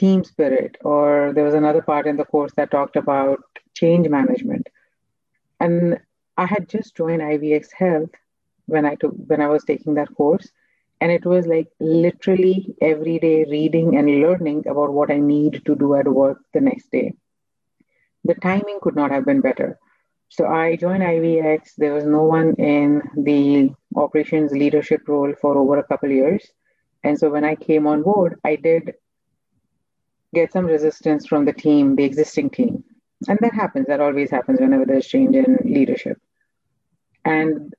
team 0.01 0.23
spirit, 0.23 0.77
or 0.83 1.31
there 1.35 1.43
was 1.49 1.53
another 1.53 1.83
part 1.83 2.07
in 2.07 2.17
the 2.17 2.29
course 2.33 2.53
that 2.57 2.71
talked 2.71 2.95
about 2.95 3.39
change 3.73 4.09
management. 4.09 4.67
And 5.59 5.99
I 6.37 6.45
had 6.45 6.67
just 6.67 6.95
joined 6.95 7.21
IVX 7.21 7.67
Health 7.71 8.09
when 8.65 8.85
I 8.91 8.95
took 8.95 9.13
when 9.31 9.41
I 9.41 9.47
was 9.47 9.63
taking 9.63 9.93
that 9.95 10.15
course. 10.15 10.47
And 10.99 11.11
it 11.11 11.25
was 11.25 11.47
like 11.47 11.67
literally 11.79 12.75
every 12.89 13.17
day 13.19 13.45
reading 13.49 13.95
and 13.97 14.21
learning 14.23 14.65
about 14.73 14.93
what 14.97 15.11
I 15.11 15.19
need 15.19 15.61
to 15.65 15.75
do 15.75 15.93
at 15.95 16.07
work 16.07 16.39
the 16.53 16.61
next 16.61 16.91
day. 16.91 17.13
The 18.23 18.35
timing 18.35 18.79
could 18.81 18.95
not 18.95 19.11
have 19.11 19.25
been 19.25 19.41
better. 19.41 19.69
So 20.29 20.45
I 20.47 20.75
joined 20.83 21.03
IVX. 21.03 21.75
There 21.77 21.93
was 21.93 22.05
no 22.05 22.23
one 22.23 22.53
in 22.55 23.01
the 23.29 23.71
operations 23.95 24.51
leadership 24.51 25.07
role 25.07 25.33
for 25.41 25.57
over 25.57 25.77
a 25.77 25.87
couple 25.91 26.11
years. 26.11 26.45
And 27.03 27.17
so 27.19 27.29
when 27.29 27.43
I 27.43 27.55
came 27.55 27.87
on 27.87 28.03
board, 28.03 28.39
I 28.45 28.55
did 28.55 28.93
get 30.33 30.51
some 30.51 30.65
resistance 30.65 31.25
from 31.25 31.45
the 31.45 31.53
team, 31.53 31.95
the 31.95 32.03
existing 32.03 32.49
team. 32.49 32.83
And 33.27 33.37
that 33.41 33.53
happens. 33.53 33.87
That 33.87 34.01
always 34.01 34.31
happens 34.31 34.59
whenever 34.59 34.85
there's 34.85 35.07
change 35.07 35.35
in 35.35 35.57
leadership. 35.63 36.17
And 37.25 37.73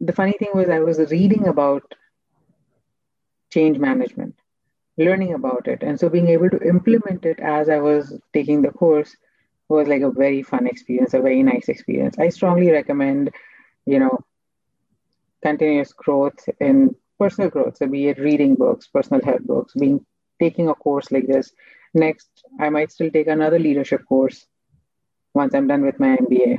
the 0.00 0.12
funny 0.12 0.34
thing 0.38 0.50
was, 0.54 0.68
I 0.68 0.80
was 0.80 0.98
reading 1.10 1.48
about 1.48 1.82
change 3.52 3.78
management, 3.78 4.34
learning 4.98 5.34
about 5.34 5.66
it. 5.66 5.82
And 5.82 5.98
so 5.98 6.08
being 6.08 6.28
able 6.28 6.50
to 6.50 6.60
implement 6.60 7.24
it 7.24 7.40
as 7.40 7.68
I 7.68 7.78
was 7.78 8.18
taking 8.32 8.62
the 8.62 8.70
course 8.70 9.16
was 9.68 9.88
like 9.88 10.02
a 10.02 10.10
very 10.10 10.42
fun 10.42 10.66
experience, 10.66 11.14
a 11.14 11.20
very 11.20 11.42
nice 11.42 11.68
experience. 11.68 12.18
I 12.18 12.28
strongly 12.28 12.70
recommend, 12.70 13.30
you 13.86 13.98
know, 13.98 14.20
continuous 15.42 15.92
growth 15.92 16.48
in 16.60 16.94
personal 17.18 17.50
growth. 17.50 17.76
So 17.78 17.86
be 17.88 18.08
it 18.08 18.18
reading 18.18 18.54
books, 18.54 18.86
personal 18.86 19.24
health 19.24 19.42
books, 19.42 19.72
being 19.74 20.04
taking 20.40 20.68
a 20.68 20.74
course 20.74 21.10
like 21.10 21.26
this 21.26 21.52
Next, 21.96 22.44
I 22.60 22.68
might 22.68 22.92
still 22.92 23.10
take 23.10 23.26
another 23.26 23.58
leadership 23.58 24.02
course 24.06 24.46
once 25.32 25.54
I'm 25.54 25.66
done 25.66 25.80
with 25.80 25.98
my 25.98 26.18
MBA. 26.18 26.58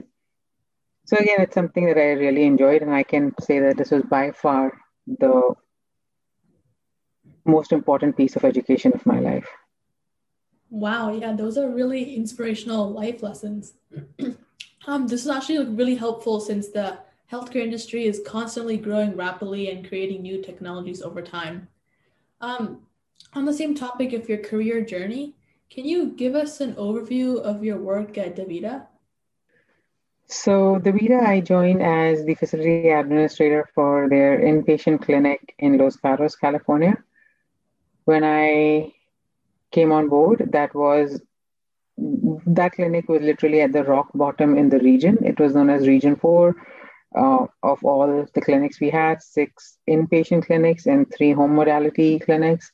So 1.06 1.16
again, 1.16 1.42
it's 1.42 1.54
something 1.54 1.86
that 1.86 1.98
I 1.98 2.14
really 2.14 2.44
enjoyed, 2.44 2.82
and 2.82 2.92
I 2.92 3.04
can 3.04 3.32
say 3.40 3.60
that 3.60 3.78
this 3.78 3.92
was 3.92 4.02
by 4.02 4.32
far 4.32 4.74
the 5.06 5.54
most 7.46 7.72
important 7.72 8.18
piece 8.18 8.36
of 8.36 8.46
education 8.46 8.94
of 8.96 9.06
my 9.06 9.20
life. 9.20 9.48
Wow, 10.72 11.14
yeah, 11.14 11.34
those 11.34 11.56
are 11.56 11.70
really 11.70 12.16
inspirational 12.16 12.92
life 12.92 13.22
lessons. 13.22 13.76
um, 14.88 15.08
this 15.08 15.22
is 15.22 15.30
actually 15.30 15.64
really 15.66 15.96
helpful 15.96 16.40
since 16.40 16.70
the 16.70 16.98
healthcare 17.32 17.64
industry 17.64 18.06
is 18.06 18.24
constantly 18.26 18.76
growing 18.76 19.16
rapidly 19.16 19.70
and 19.70 19.88
creating 19.88 20.24
new 20.24 20.42
technologies 20.42 21.04
over 21.04 21.22
time. 21.22 21.68
Um, 22.42 22.87
on 23.38 23.46
the 23.46 23.54
same 23.54 23.76
topic 23.76 24.14
of 24.14 24.28
your 24.28 24.40
career 24.40 24.82
journey, 24.82 25.36
can 25.70 25.86
you 25.86 26.08
give 26.08 26.34
us 26.34 26.60
an 26.60 26.74
overview 26.74 27.40
of 27.40 27.64
your 27.64 27.78
work 27.78 28.18
at 28.18 28.36
DaVita? 28.36 28.88
So, 30.26 30.80
DaVita, 30.80 31.22
I 31.24 31.40
joined 31.42 31.82
as 31.82 32.26
the 32.26 32.34
facility 32.34 32.90
administrator 32.90 33.70
for 33.76 34.10
their 34.10 34.40
inpatient 34.40 35.04
clinic 35.04 35.54
in 35.60 35.78
Los 35.78 35.96
Gatos, 35.98 36.36
California. 36.36 36.98
When 38.06 38.24
I 38.24 38.94
came 39.72 39.92
on 39.92 40.10
board, 40.10 40.50
that 40.52 40.74
was 40.74 41.22
that 42.46 42.74
clinic 42.74 43.08
was 43.08 43.22
literally 43.22 43.62
at 43.62 43.72
the 43.72 43.84
rock 43.84 44.10
bottom 44.14 44.58
in 44.58 44.70
the 44.70 44.80
region. 44.80 45.18
It 45.24 45.40
was 45.40 45.54
known 45.54 45.70
as 45.70 45.88
Region 45.88 46.16
4. 46.16 46.56
Uh, 47.16 47.46
of 47.64 47.84
all 47.84 48.28
the 48.34 48.42
clinics 48.42 48.80
we 48.80 48.90
had, 48.90 49.22
six 49.22 49.78
inpatient 49.90 50.46
clinics 50.46 50.88
and 50.88 51.12
three 51.12 51.32
home 51.32 51.56
modality 51.56 52.20
clinics 52.20 52.72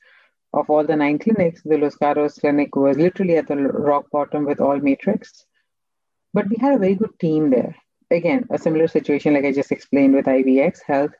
of 0.53 0.69
all 0.69 0.85
the 0.85 0.95
nine 0.95 1.17
clinics, 1.17 1.61
the 1.63 1.77
Los 1.77 1.95
Gatos 1.95 2.37
clinic 2.37 2.75
was 2.75 2.97
literally 2.97 3.37
at 3.37 3.47
the 3.47 3.55
rock 3.55 4.09
bottom 4.11 4.45
with 4.45 4.59
all 4.59 4.77
matrix. 4.77 5.45
But 6.33 6.47
we 6.47 6.57
had 6.59 6.75
a 6.75 6.79
very 6.79 6.95
good 6.95 7.17
team 7.19 7.49
there. 7.49 7.75
Again, 8.11 8.45
a 8.51 8.57
similar 8.57 8.87
situation 8.87 9.33
like 9.33 9.45
I 9.45 9.51
just 9.51 9.71
explained 9.71 10.13
with 10.13 10.25
IVX 10.25 10.81
Health, 10.85 11.11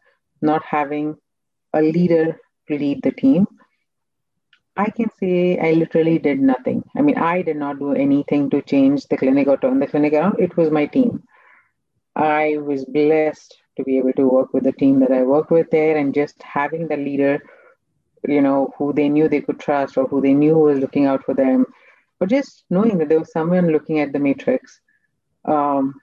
not 0.42 0.64
having 0.64 1.16
a 1.74 1.82
leader 1.82 2.40
to 2.68 2.78
lead 2.78 3.02
the 3.02 3.12
team. 3.12 3.48
I 4.76 4.90
can 4.90 5.10
say 5.20 5.60
I 5.60 5.72
literally 5.74 6.20
did 6.20 6.40
nothing. 6.40 6.84
I 6.96 7.02
mean, 7.02 7.18
I 7.18 7.42
did 7.42 7.58
not 7.58 7.80
do 7.80 7.94
anything 7.94 8.50
to 8.52 8.62
change 8.62 9.08
the 9.08 9.18
clinic 9.18 9.48
or 9.48 9.58
turn 9.58 9.80
the 9.80 9.88
clinic 9.88 10.14
around. 10.14 10.40
It 10.40 10.56
was 10.58 10.72
my 10.72 10.86
team. 10.86 11.24
I 12.16 12.58
was 12.58 12.86
blessed 12.86 13.56
to 13.78 13.84
be 13.84 13.98
able 13.98 14.14
to 14.14 14.28
work 14.28 14.54
with 14.54 14.64
the 14.64 14.72
team 14.72 15.00
that 15.00 15.12
I 15.12 15.24
worked 15.24 15.52
with 15.52 15.70
there 15.72 15.98
and 15.98 16.14
just 16.14 16.42
having 16.42 16.88
the 16.88 16.98
leader 16.98 17.42
you 18.28 18.42
know, 18.42 18.74
who 18.78 18.94
they 18.94 19.10
knew 19.10 19.28
they 19.28 19.42
could 19.42 19.60
trust 19.60 19.98
or 19.98 20.08
who 20.08 20.22
they 20.22 20.34
knew 20.34 20.58
was 20.58 20.80
looking 20.80 21.06
out 21.06 21.24
for 21.24 21.34
them, 21.34 21.66
or 22.20 22.28
just 22.28 22.64
knowing 22.70 22.98
that 22.98 23.10
there 23.10 23.20
was 23.20 23.32
someone 23.32 23.72
looking 23.72 24.00
at 24.00 24.14
the 24.14 24.20
matrix. 24.20 24.80
Um, 25.46 25.96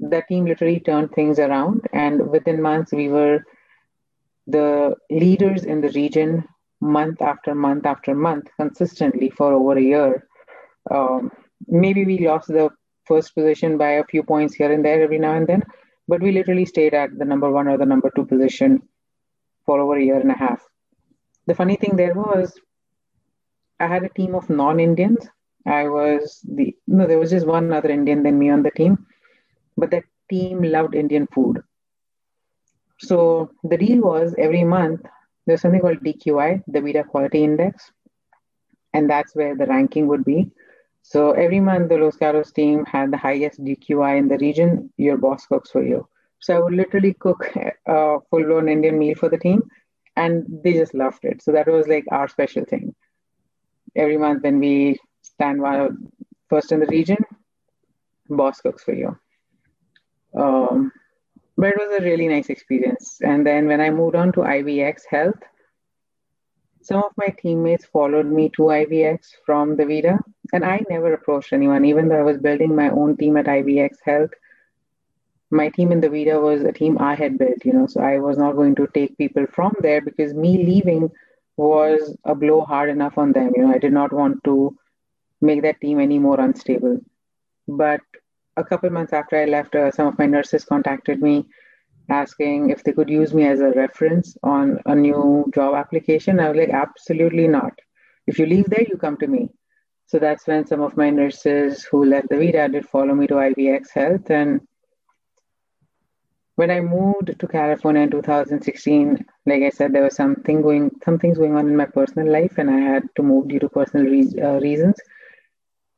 that 0.00 0.26
team 0.28 0.46
literally 0.46 0.80
turned 0.80 1.12
things 1.12 1.38
around, 1.38 1.82
and 1.92 2.28
within 2.30 2.60
months, 2.60 2.92
we 2.92 3.08
were 3.08 3.44
the 4.46 4.96
leaders 5.10 5.64
in 5.64 5.80
the 5.80 5.90
region 5.90 6.44
month 6.80 7.22
after 7.22 7.54
month 7.54 7.86
after 7.86 8.14
month 8.14 8.48
consistently 8.56 9.30
for 9.30 9.52
over 9.52 9.78
a 9.78 9.82
year. 9.82 10.26
Um, 10.90 11.30
maybe 11.68 12.04
we 12.04 12.26
lost 12.26 12.48
the 12.48 12.70
first 13.04 13.34
position 13.34 13.78
by 13.78 13.90
a 13.90 14.04
few 14.04 14.24
points 14.24 14.54
here 14.54 14.72
and 14.72 14.84
there 14.84 15.00
every 15.00 15.18
now 15.18 15.34
and 15.34 15.46
then, 15.46 15.62
but 16.08 16.20
we 16.20 16.32
literally 16.32 16.64
stayed 16.64 16.94
at 16.94 17.16
the 17.16 17.24
number 17.24 17.50
one 17.50 17.68
or 17.68 17.78
the 17.78 17.86
number 17.86 18.10
two 18.16 18.26
position 18.26 18.82
for 19.64 19.78
over 19.78 19.96
a 19.96 20.02
year 20.02 20.18
and 20.18 20.32
a 20.32 20.34
half 20.36 20.60
the 21.46 21.54
funny 21.54 21.76
thing 21.76 21.96
there 21.96 22.14
was 22.14 22.58
I 23.80 23.86
had 23.86 24.04
a 24.04 24.08
team 24.08 24.34
of 24.34 24.48
non-Indians. 24.48 25.28
I 25.66 25.88
was 25.88 26.40
the 26.48 26.76
no, 26.86 27.06
there 27.06 27.18
was 27.18 27.30
just 27.30 27.46
one 27.46 27.72
other 27.72 27.90
Indian 27.90 28.22
than 28.22 28.38
me 28.38 28.50
on 28.50 28.62
the 28.62 28.70
team, 28.70 29.06
but 29.76 29.90
that 29.90 30.04
team 30.30 30.62
loved 30.62 30.94
Indian 30.94 31.26
food. 31.34 31.62
So 32.98 33.50
the 33.64 33.76
deal 33.76 34.00
was 34.00 34.34
every 34.38 34.64
month 34.64 35.02
there's 35.46 35.60
something 35.60 35.80
called 35.80 36.04
DQI, 36.04 36.62
the 36.66 36.80
DaVita 36.80 37.06
Quality 37.08 37.42
Index. 37.44 37.90
and 38.94 39.08
that's 39.08 39.34
where 39.34 39.56
the 39.56 39.66
ranking 39.66 40.06
would 40.06 40.24
be. 40.24 40.50
So 41.02 41.32
every 41.32 41.60
month, 41.60 41.88
the 41.88 41.98
Los 41.98 42.16
Gatos 42.16 42.52
team 42.52 42.84
had 42.84 43.10
the 43.10 43.16
highest 43.16 43.62
DQI 43.64 44.18
in 44.18 44.28
the 44.28 44.38
region. 44.38 44.92
Your 44.96 45.16
boss 45.16 45.46
cooks 45.46 45.70
for 45.70 45.82
you. 45.82 46.08
So 46.38 46.56
I 46.56 46.60
would 46.60 46.74
literally 46.74 47.14
cook 47.14 47.48
a 47.86 48.18
full-blown 48.30 48.68
Indian 48.68 48.98
meal 48.98 49.14
for 49.14 49.28
the 49.28 49.38
team, 49.38 49.62
and 50.16 50.44
they 50.62 50.74
just 50.74 50.94
loved 50.94 51.24
it. 51.24 51.42
So 51.42 51.52
that 51.52 51.66
was 51.66 51.88
like 51.88 52.04
our 52.10 52.28
special 52.28 52.64
thing. 52.64 52.94
Every 53.94 54.16
month 54.16 54.42
when 54.42 54.58
we 54.58 54.98
stand 55.22 55.62
first 56.48 56.72
in 56.72 56.80
the 56.80 56.86
region, 56.86 57.18
boss 58.28 58.60
cooks 58.60 58.84
for 58.84 58.94
you. 58.94 59.18
Um, 60.34 60.92
but 61.56 61.70
it 61.70 61.76
was 61.78 62.00
a 62.00 62.04
really 62.04 62.28
nice 62.28 62.48
experience. 62.48 63.18
And 63.20 63.46
then 63.46 63.66
when 63.66 63.80
I 63.80 63.90
moved 63.90 64.16
on 64.16 64.32
to 64.32 64.40
IVX 64.40 65.02
Health, 65.08 65.38
some 66.82 67.02
of 67.02 67.12
my 67.16 67.28
teammates 67.28 67.86
followed 67.86 68.26
me 68.26 68.48
to 68.56 68.62
IVX 68.62 69.28
from 69.46 69.76
DaVita, 69.76 70.18
and 70.52 70.64
I 70.64 70.82
never 70.90 71.12
approached 71.12 71.52
anyone, 71.52 71.84
even 71.84 72.08
though 72.08 72.18
I 72.18 72.22
was 72.22 72.38
building 72.38 72.74
my 72.74 72.90
own 72.90 73.16
team 73.16 73.36
at 73.36 73.46
IVX 73.46 73.98
Health. 74.04 74.30
My 75.52 75.68
team 75.68 75.92
in 75.92 76.00
DaVita 76.00 76.40
was 76.42 76.62
a 76.62 76.72
team 76.72 76.96
I 76.98 77.14
had 77.14 77.38
built, 77.38 77.64
you 77.64 77.74
know, 77.74 77.86
so 77.86 78.00
I 78.00 78.18
was 78.18 78.38
not 78.38 78.56
going 78.56 78.74
to 78.76 78.88
take 78.94 79.18
people 79.18 79.46
from 79.52 79.74
there 79.80 80.00
because 80.00 80.32
me 80.34 80.64
leaving 80.64 81.10
was 81.56 82.16
a 82.24 82.34
blow 82.34 82.62
hard 82.62 82.88
enough 82.88 83.18
on 83.18 83.32
them. 83.32 83.52
You 83.54 83.64
know, 83.64 83.74
I 83.74 83.78
did 83.78 83.92
not 83.92 84.12
want 84.12 84.42
to 84.44 84.74
make 85.42 85.62
that 85.62 85.80
team 85.80 86.00
any 86.00 86.18
more 86.18 86.40
unstable. 86.40 87.00
But 87.68 88.00
a 88.56 88.64
couple 88.64 88.90
months 88.90 89.12
after 89.12 89.36
I 89.36 89.44
left, 89.44 89.74
uh, 89.74 89.90
some 89.90 90.06
of 90.06 90.18
my 90.18 90.26
nurses 90.26 90.64
contacted 90.64 91.20
me 91.20 91.46
asking 92.08 92.70
if 92.70 92.82
they 92.82 92.92
could 92.92 93.10
use 93.10 93.32
me 93.34 93.46
as 93.46 93.60
a 93.60 93.72
reference 93.72 94.36
on 94.42 94.78
a 94.86 94.94
new 94.94 95.50
job 95.54 95.74
application. 95.74 96.40
I 96.40 96.48
was 96.48 96.58
like, 96.58 96.70
absolutely 96.70 97.46
not. 97.46 97.72
If 98.26 98.38
you 98.38 98.46
leave 98.46 98.70
there, 98.70 98.86
you 98.88 98.96
come 98.96 99.16
to 99.18 99.26
me. 99.26 99.50
So 100.06 100.18
that's 100.18 100.46
when 100.46 100.66
some 100.66 100.80
of 100.80 100.96
my 100.96 101.10
nurses 101.10 101.84
who 101.84 102.04
left 102.04 102.28
DaVita 102.28 102.72
did 102.72 102.88
follow 102.88 103.14
me 103.14 103.26
to 103.28 103.34
IVX 103.34 103.90
Health. 103.94 104.30
And 104.30 104.60
when 106.56 106.70
I 106.70 106.80
moved 106.80 107.38
to 107.38 107.48
California 107.48 108.02
in 108.02 108.10
2016, 108.10 109.24
like 109.46 109.62
I 109.62 109.70
said, 109.70 109.92
there 109.92 110.02
was 110.02 110.16
something 110.16 110.60
going, 110.60 110.90
some 111.04 111.18
things 111.18 111.38
going 111.38 111.56
on 111.56 111.68
in 111.68 111.76
my 111.76 111.86
personal 111.86 112.30
life, 112.30 112.58
and 112.58 112.70
I 112.70 112.78
had 112.78 113.04
to 113.16 113.22
move 113.22 113.48
due 113.48 113.58
to 113.60 113.68
personal 113.68 114.06
re- 114.06 114.40
uh, 114.42 114.60
reasons. 114.60 114.96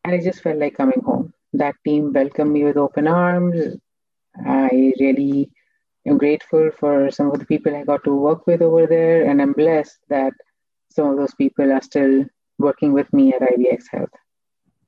And 0.04 0.14
it 0.14 0.22
just 0.22 0.42
felt 0.42 0.58
like 0.58 0.76
coming 0.76 1.00
home. 1.04 1.32
That 1.54 1.74
team 1.84 2.12
welcomed 2.12 2.52
me 2.52 2.64
with 2.64 2.76
open 2.76 3.08
arms. 3.08 3.76
I 4.46 4.92
really 5.00 5.50
am 6.06 6.18
grateful 6.18 6.70
for 6.78 7.10
some 7.10 7.30
of 7.30 7.38
the 7.38 7.46
people 7.46 7.74
I 7.74 7.84
got 7.84 8.04
to 8.04 8.14
work 8.14 8.46
with 8.46 8.62
over 8.62 8.86
there, 8.86 9.28
and 9.28 9.40
I'm 9.42 9.52
blessed 9.52 9.98
that 10.08 10.32
some 10.90 11.08
of 11.08 11.16
those 11.16 11.34
people 11.34 11.72
are 11.72 11.82
still 11.82 12.24
working 12.58 12.92
with 12.92 13.12
me 13.12 13.34
at 13.34 13.42
IVX 13.42 13.84
Health. 13.90 14.10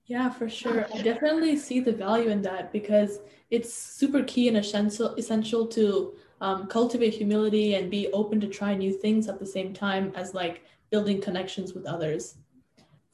Yeah, 0.06 0.30
for 0.30 0.48
sure. 0.48 0.86
I 0.94 0.98
definitely 1.02 1.56
see 1.56 1.80
the 1.80 1.92
value 1.92 2.28
in 2.28 2.42
that 2.42 2.72
because 2.72 3.18
it's 3.50 3.72
super 3.75 4.22
key 4.22 4.48
and 4.48 4.56
essential 4.56 5.14
essential 5.16 5.66
to 5.68 6.14
um, 6.40 6.66
cultivate 6.68 7.14
humility 7.14 7.75
and 7.75 7.90
be 7.90 8.08
open 8.12 8.40
to 8.40 8.46
try 8.46 8.75
new 8.75 8.92
things 8.92 9.28
at 9.28 9.38
the 9.40 9.46
same 9.46 9.72
time 9.72 10.12
as 10.14 10.32
like 10.34 10.62
building 10.90 11.20
connections 11.20 11.72
with 11.72 11.86
others. 11.86 12.36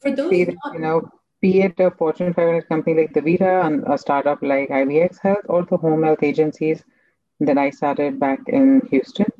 For 0.01 0.11
those, 0.11 0.31
not- 0.47 0.73
you 0.73 0.79
know, 0.79 1.09
be 1.41 1.61
it 1.61 1.79
a 1.79 1.89
Fortune 1.91 2.33
500 2.33 2.67
company 2.69 3.01
like 3.01 3.13
DaVita 3.13 3.65
and 3.65 3.83
a 3.87 3.97
startup 3.97 4.43
like 4.43 4.69
IVX 4.69 5.17
Health, 5.19 5.45
or 5.49 5.63
the 5.65 5.77
home 5.77 6.03
health 6.03 6.21
agencies, 6.21 6.83
that 7.39 7.57
I 7.57 7.71
started 7.71 8.19
back 8.19 8.39
in 8.47 8.81
Houston. 8.91 9.31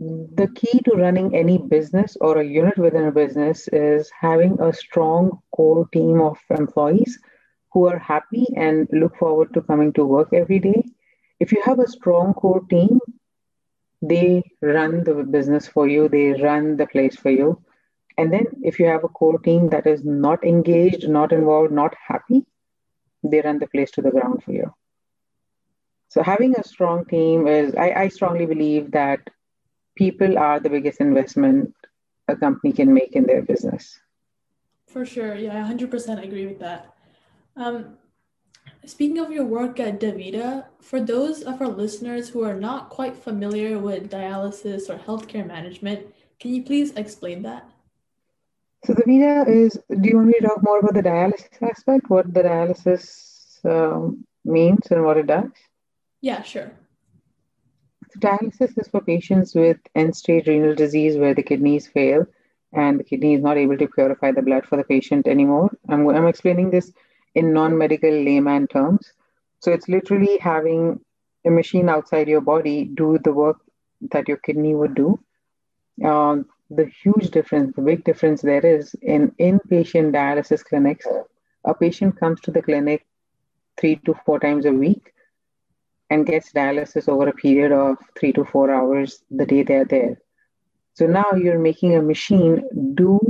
The 0.00 0.06
mm-hmm. 0.06 0.54
key 0.54 0.80
to 0.86 0.92
running 0.92 1.36
any 1.36 1.58
business 1.58 2.16
or 2.22 2.38
a 2.38 2.44
unit 2.44 2.78
within 2.78 3.04
a 3.04 3.12
business 3.12 3.68
is 3.68 4.10
having 4.18 4.58
a 4.58 4.72
strong 4.72 5.42
core 5.54 5.86
team 5.92 6.22
of 6.22 6.38
employees 6.48 7.18
who 7.72 7.86
are 7.86 7.98
happy 7.98 8.46
and 8.56 8.88
look 8.92 9.14
forward 9.16 9.52
to 9.52 9.60
coming 9.60 9.92
to 9.92 10.06
work 10.06 10.30
every 10.32 10.58
day. 10.58 10.84
If 11.38 11.52
you 11.52 11.60
have 11.66 11.80
a 11.80 11.86
strong 11.86 12.32
core 12.32 12.64
team, 12.70 12.98
they 14.00 14.42
run 14.62 15.04
the 15.04 15.22
business 15.22 15.68
for 15.68 15.86
you, 15.86 16.08
they 16.08 16.32
run 16.32 16.78
the 16.78 16.86
place 16.86 17.16
for 17.16 17.30
you. 17.30 17.62
And 18.16 18.32
then 18.32 18.46
if 18.62 18.78
you 18.78 18.86
have 18.86 19.04
a 19.04 19.08
core 19.08 19.38
team 19.38 19.68
that 19.68 19.86
is 19.86 20.02
not 20.02 20.42
engaged, 20.44 21.10
not 21.10 21.30
involved, 21.30 21.72
not 21.72 21.94
happy, 22.08 22.46
they 23.22 23.42
run 23.42 23.58
the 23.58 23.66
place 23.66 23.90
to 23.92 24.02
the 24.02 24.10
ground 24.10 24.44
for 24.44 24.52
you. 24.52 24.72
So 26.08 26.22
having 26.22 26.56
a 26.56 26.64
strong 26.64 27.04
team 27.04 27.46
is, 27.46 27.74
I, 27.74 27.92
I 27.92 28.08
strongly 28.08 28.46
believe 28.46 28.92
that 28.92 29.20
people 30.00 30.38
are 30.38 30.58
the 30.58 30.70
biggest 30.70 30.98
investment 31.00 31.74
a 32.26 32.34
company 32.34 32.72
can 32.72 32.92
make 32.94 33.12
in 33.12 33.24
their 33.24 33.42
business. 33.42 34.00
For 34.86 35.04
sure. 35.04 35.34
Yeah, 35.34 35.54
I 35.60 35.72
100% 35.72 36.24
agree 36.24 36.46
with 36.46 36.58
that. 36.60 36.94
Um, 37.56 37.98
speaking 38.86 39.18
of 39.18 39.30
your 39.30 39.44
work 39.44 39.78
at 39.78 40.00
DaVita, 40.00 40.64
for 40.80 41.00
those 41.00 41.42
of 41.42 41.60
our 41.60 41.68
listeners 41.68 42.30
who 42.30 42.42
are 42.42 42.58
not 42.68 42.88
quite 42.88 43.16
familiar 43.16 43.78
with 43.78 44.10
dialysis 44.10 44.88
or 44.88 44.96
healthcare 44.96 45.46
management, 45.46 46.06
can 46.40 46.54
you 46.54 46.62
please 46.62 46.92
explain 46.96 47.42
that? 47.42 47.68
So 48.84 48.94
DaVita 48.94 49.46
is, 49.48 49.78
do 50.00 50.08
you 50.08 50.16
want 50.16 50.28
me 50.28 50.40
to 50.40 50.46
talk 50.46 50.62
more 50.62 50.78
about 50.78 50.94
the 50.94 51.02
dialysis 51.02 51.60
aspect, 51.60 52.08
what 52.08 52.32
the 52.32 52.42
dialysis 52.42 53.04
um, 53.66 54.24
means 54.46 54.86
and 54.90 55.04
what 55.04 55.18
it 55.18 55.26
does? 55.26 55.50
Yeah, 56.22 56.42
sure. 56.42 56.70
Dialysis 58.20 58.78
is 58.78 58.88
for 58.88 59.00
patients 59.00 59.54
with 59.54 59.78
end 59.94 60.14
stage 60.14 60.46
renal 60.46 60.74
disease 60.74 61.16
where 61.16 61.34
the 61.34 61.42
kidneys 61.42 61.88
fail 61.88 62.26
and 62.72 63.00
the 63.00 63.04
kidney 63.04 63.34
is 63.34 63.42
not 63.42 63.56
able 63.56 63.78
to 63.78 63.86
purify 63.86 64.30
the 64.30 64.42
blood 64.42 64.66
for 64.66 64.76
the 64.76 64.84
patient 64.84 65.26
anymore. 65.26 65.70
I'm, 65.88 66.06
I'm 66.08 66.26
explaining 66.26 66.70
this 66.70 66.92
in 67.34 67.54
non 67.54 67.78
medical 67.78 68.10
layman 68.10 68.66
terms. 68.66 69.12
So 69.60 69.72
it's 69.72 69.88
literally 69.88 70.36
having 70.38 71.00
a 71.46 71.50
machine 71.50 71.88
outside 71.88 72.28
your 72.28 72.42
body 72.42 72.84
do 72.84 73.18
the 73.24 73.32
work 73.32 73.58
that 74.12 74.28
your 74.28 74.36
kidney 74.36 74.74
would 74.74 74.94
do. 74.94 75.18
Um, 76.04 76.46
the 76.68 76.90
huge 77.02 77.30
difference, 77.30 77.74
the 77.74 77.82
big 77.82 78.04
difference 78.04 78.42
there 78.42 78.64
is 78.64 78.94
in 79.00 79.30
inpatient 79.40 80.12
dialysis 80.12 80.62
clinics, 80.62 81.06
a 81.64 81.74
patient 81.74 82.20
comes 82.20 82.40
to 82.42 82.50
the 82.50 82.62
clinic 82.62 83.06
three 83.78 83.96
to 84.04 84.14
four 84.26 84.38
times 84.38 84.66
a 84.66 84.72
week 84.72 85.14
and 86.10 86.26
gets 86.26 86.52
dialysis 86.52 87.08
over 87.08 87.28
a 87.28 87.32
period 87.32 87.72
of 87.72 87.96
three 88.18 88.32
to 88.32 88.44
four 88.44 88.70
hours 88.70 89.22
the 89.30 89.46
day 89.46 89.62
they're 89.62 89.84
there. 89.84 90.20
So 90.94 91.06
now 91.06 91.32
you're 91.32 91.58
making 91.58 91.94
a 91.94 92.02
machine 92.02 92.62
do 92.94 93.20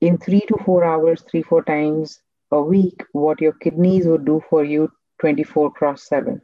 in 0.00 0.16
three 0.16 0.40
to 0.48 0.56
four 0.64 0.82
hours, 0.82 1.22
three, 1.30 1.42
four 1.42 1.62
times 1.62 2.22
a 2.50 2.60
week, 2.60 3.04
what 3.12 3.40
your 3.40 3.52
kidneys 3.52 4.06
would 4.06 4.24
do 4.24 4.42
for 4.48 4.64
you 4.64 4.90
24 5.20 5.70
cross 5.72 6.08
7. 6.08 6.40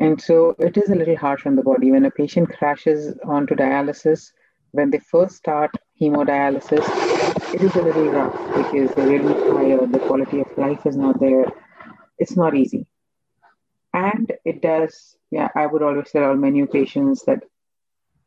And 0.00 0.20
so 0.20 0.56
it 0.58 0.76
is 0.76 0.90
a 0.90 0.94
little 0.94 1.16
harsh 1.16 1.46
on 1.46 1.54
the 1.54 1.62
body. 1.62 1.92
When 1.92 2.04
a 2.04 2.10
patient 2.10 2.50
crashes 2.50 3.16
onto 3.24 3.54
dialysis, 3.54 4.32
when 4.72 4.90
they 4.90 4.98
first 4.98 5.36
start 5.36 5.70
hemodialysis, 6.00 7.54
it 7.54 7.62
is 7.62 7.74
a 7.76 7.82
little 7.82 8.10
rough 8.10 8.32
because 8.56 8.92
they're 8.96 9.06
really 9.06 9.34
tired, 9.34 9.92
the 9.92 10.00
quality 10.00 10.40
of 10.40 10.58
life 10.58 10.84
is 10.84 10.96
not 10.96 11.20
there. 11.20 11.44
It's 12.18 12.36
not 12.36 12.56
easy. 12.56 12.86
And 13.94 14.32
it 14.44 14.60
does, 14.60 15.16
yeah, 15.30 15.48
I 15.54 15.66
would 15.66 15.82
always 15.82 16.10
tell 16.10 16.24
all 16.24 16.36
my 16.36 16.50
new 16.50 16.66
patients 16.66 17.24
that 17.26 17.44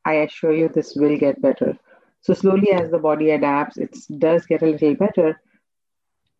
I 0.06 0.14
assure 0.14 0.54
you 0.54 0.70
this 0.70 0.96
will 0.96 1.18
get 1.18 1.42
better. 1.42 1.78
So 2.22 2.34
slowly 2.34 2.72
as 2.72 2.90
the 2.90 2.98
body 2.98 3.32
adapts, 3.32 3.78
it 3.78 3.96
does 4.18 4.46
get 4.46 4.64
a 4.64 4.68
little 4.68 4.96
better. 4.96 5.42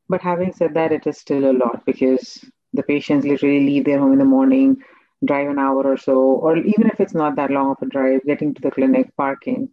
But 0.08 0.22
having 0.22 0.54
said 0.54 0.74
that, 0.76 0.94
it 0.94 1.06
is 1.06 1.18
still 1.18 1.52
a 1.52 1.52
lot 1.52 1.86
because 1.86 2.44
the 2.72 2.84
patients 2.84 3.26
literally 3.26 3.60
leave 3.66 3.84
their 3.84 4.00
home 4.00 4.14
in 4.14 4.20
the 4.20 4.26
morning, 4.26 4.78
drive 5.26 5.50
an 5.50 5.60
hour 5.60 5.84
or 5.84 5.98
so, 5.98 6.18
or 6.18 6.56
even 6.56 6.88
if 6.88 7.02
it's 7.02 7.14
not 7.14 7.36
that 7.36 7.52
long 7.52 7.72
of 7.72 7.82
a 7.82 7.86
drive, 7.86 8.24
getting 8.26 8.54
to 8.54 8.62
the 8.62 8.72
clinic, 8.72 9.14
parking, 9.18 9.70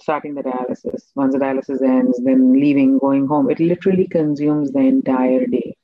starting 0.00 0.34
the 0.34 0.42
dialysis. 0.42 1.10
Once 1.16 1.32
the 1.32 1.40
dialysis 1.40 1.82
ends, 1.82 2.20
then 2.22 2.52
leaving, 2.52 2.98
going 2.98 3.26
home. 3.26 3.50
It 3.50 3.58
literally 3.58 4.06
consumes 4.06 4.70
the 4.70 4.80
entire 4.80 5.46
day. 5.46 5.74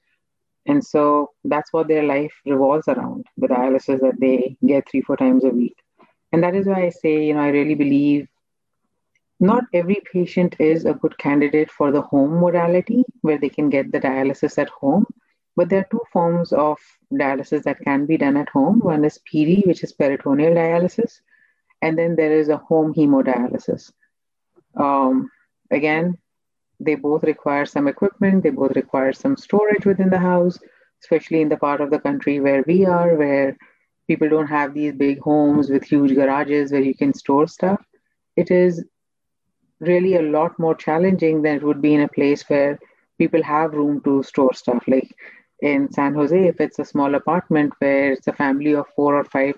And 0.69 0.85
so 0.85 1.31
that's 1.45 1.73
what 1.73 1.89
their 1.89 2.03
life 2.03 2.35
revolves 2.45 2.89
around 2.89 3.27
the 3.39 3.49
dialysis 3.49 4.01
that 4.01 4.21
they 4.21 4.57
get 4.65 4.89
three, 4.89 5.01
four 5.01 5.17
times 5.17 5.43
a 5.45 5.49
week. 5.49 5.77
And 6.31 6.43
that 6.43 6.55
is 6.55 6.67
why 6.67 6.85
I 6.85 6.91
say, 6.91 7.25
you 7.25 7.35
know, 7.35 7.41
I 7.41 7.49
really 7.49 7.75
believe 7.75 8.29
not 9.41 9.65
every 9.73 10.03
patient 10.13 10.57
is 10.59 10.85
a 10.85 10.93
good 10.93 11.17
candidate 11.17 11.71
for 11.71 11.91
the 11.91 12.03
home 12.03 12.39
modality 12.41 13.05
where 13.23 13.39
they 13.39 13.49
can 13.49 13.71
get 13.71 13.91
the 13.93 14.01
dialysis 14.01 14.59
at 14.59 14.69
home. 14.69 15.07
But 15.57 15.71
there 15.71 15.81
are 15.81 15.89
two 15.91 16.03
forms 16.13 16.53
of 16.53 16.79
dialysis 17.13 17.63
that 17.63 17.81
can 17.81 18.05
be 18.05 18.19
done 18.19 18.37
at 18.37 18.51
home. 18.51 18.81
One 18.81 19.05
is 19.07 19.21
PD, 19.33 19.67
which 19.67 19.83
is 19.83 19.93
peritoneal 19.93 20.53
dialysis, 20.53 21.21
and 21.81 21.99
then 21.99 22.15
there 22.15 22.33
is 22.33 22.49
a 22.49 22.59
home 22.59 22.95
hemodialysis. 22.95 23.91
Um, 24.77 25.31
again, 25.71 26.19
they 26.81 26.95
both 26.95 27.23
require 27.25 27.67
some 27.67 27.89
equipment, 27.89 28.43
they 28.43 28.51
both 28.51 28.77
require 28.77 29.13
some 29.13 29.37
storage 29.37 29.85
within 29.85 30.11
the 30.11 30.19
house, 30.19 30.59
especially 31.03 31.41
in 31.41 31.49
the 31.49 31.57
part 31.57 31.81
of 31.81 31.91
the 31.91 31.99
country 31.99 32.41
where 32.41 32.65
we 32.67 32.87
are, 32.87 33.15
where 33.17 33.57
people 34.07 34.29
don't 34.29 34.47
have 34.47 34.75
these 34.75 34.95
big 34.95 35.21
homes 35.21 35.71
with 35.71 35.85
huge 35.85 36.15
garages 36.15 36.73
where 36.73 36.81
you 36.81 36.95
can 36.95 37.13
store 37.13 37.47
stuff. 37.47 37.85
It 38.37 38.51
is 38.51 38.85
really 39.81 40.17
a 40.17 40.23
lot 40.23 40.59
more 40.59 40.75
challenging 40.75 41.43
than 41.43 41.57
it 41.57 41.63
would 41.63 41.83
be 41.83 41.95
in 41.95 42.03
a 42.03 42.09
place 42.09 42.43
where 42.49 42.79
people 43.19 43.43
have 43.43 43.75
room 43.75 44.01
to 44.03 44.23
store 44.23 44.55
stuff. 44.55 44.85
Like 44.87 45.15
in 45.61 45.91
San 45.93 46.15
Jose, 46.15 46.49
if 46.49 46.61
it's 46.61 46.79
a 46.79 46.85
small 46.85 47.15
apartment 47.15 47.73
where 47.79 48.13
it's 48.13 48.29
a 48.29 48.33
family 48.33 48.75
of 48.75 48.87
four 48.95 49.17
or 49.17 49.25
five 49.25 49.57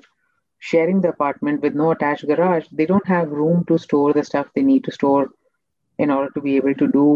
sharing 0.59 1.00
the 1.00 1.09
apartment 1.09 1.62
with 1.62 1.74
no 1.74 1.90
attached 1.90 2.26
garage, 2.26 2.66
they 2.72 2.87
don't 2.87 3.06
have 3.06 3.30
room 3.30 3.64
to 3.66 3.78
store 3.78 4.12
the 4.12 4.24
stuff 4.24 4.48
they 4.54 4.62
need 4.62 4.85
to 4.85 4.92
store 4.92 5.30
in 6.05 6.11
order 6.11 6.31
to 6.35 6.41
be 6.41 6.57
able 6.57 6.75
to 6.83 6.89
do 6.99 7.07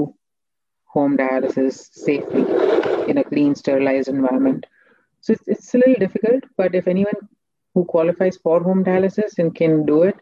home 0.94 1.16
dialysis 1.16 1.76
safely 2.06 2.44
in 3.10 3.18
a 3.18 3.24
clean, 3.24 3.54
sterilized 3.54 4.08
environment. 4.08 4.66
So 5.20 5.32
it's, 5.32 5.42
it's 5.46 5.74
a 5.74 5.78
little 5.78 6.00
difficult, 6.04 6.44
but 6.56 6.74
if 6.74 6.86
anyone 6.86 7.20
who 7.74 7.84
qualifies 7.84 8.36
for 8.36 8.62
home 8.62 8.84
dialysis 8.84 9.38
and 9.38 9.54
can 9.54 9.86
do 9.86 10.02
it, 10.02 10.16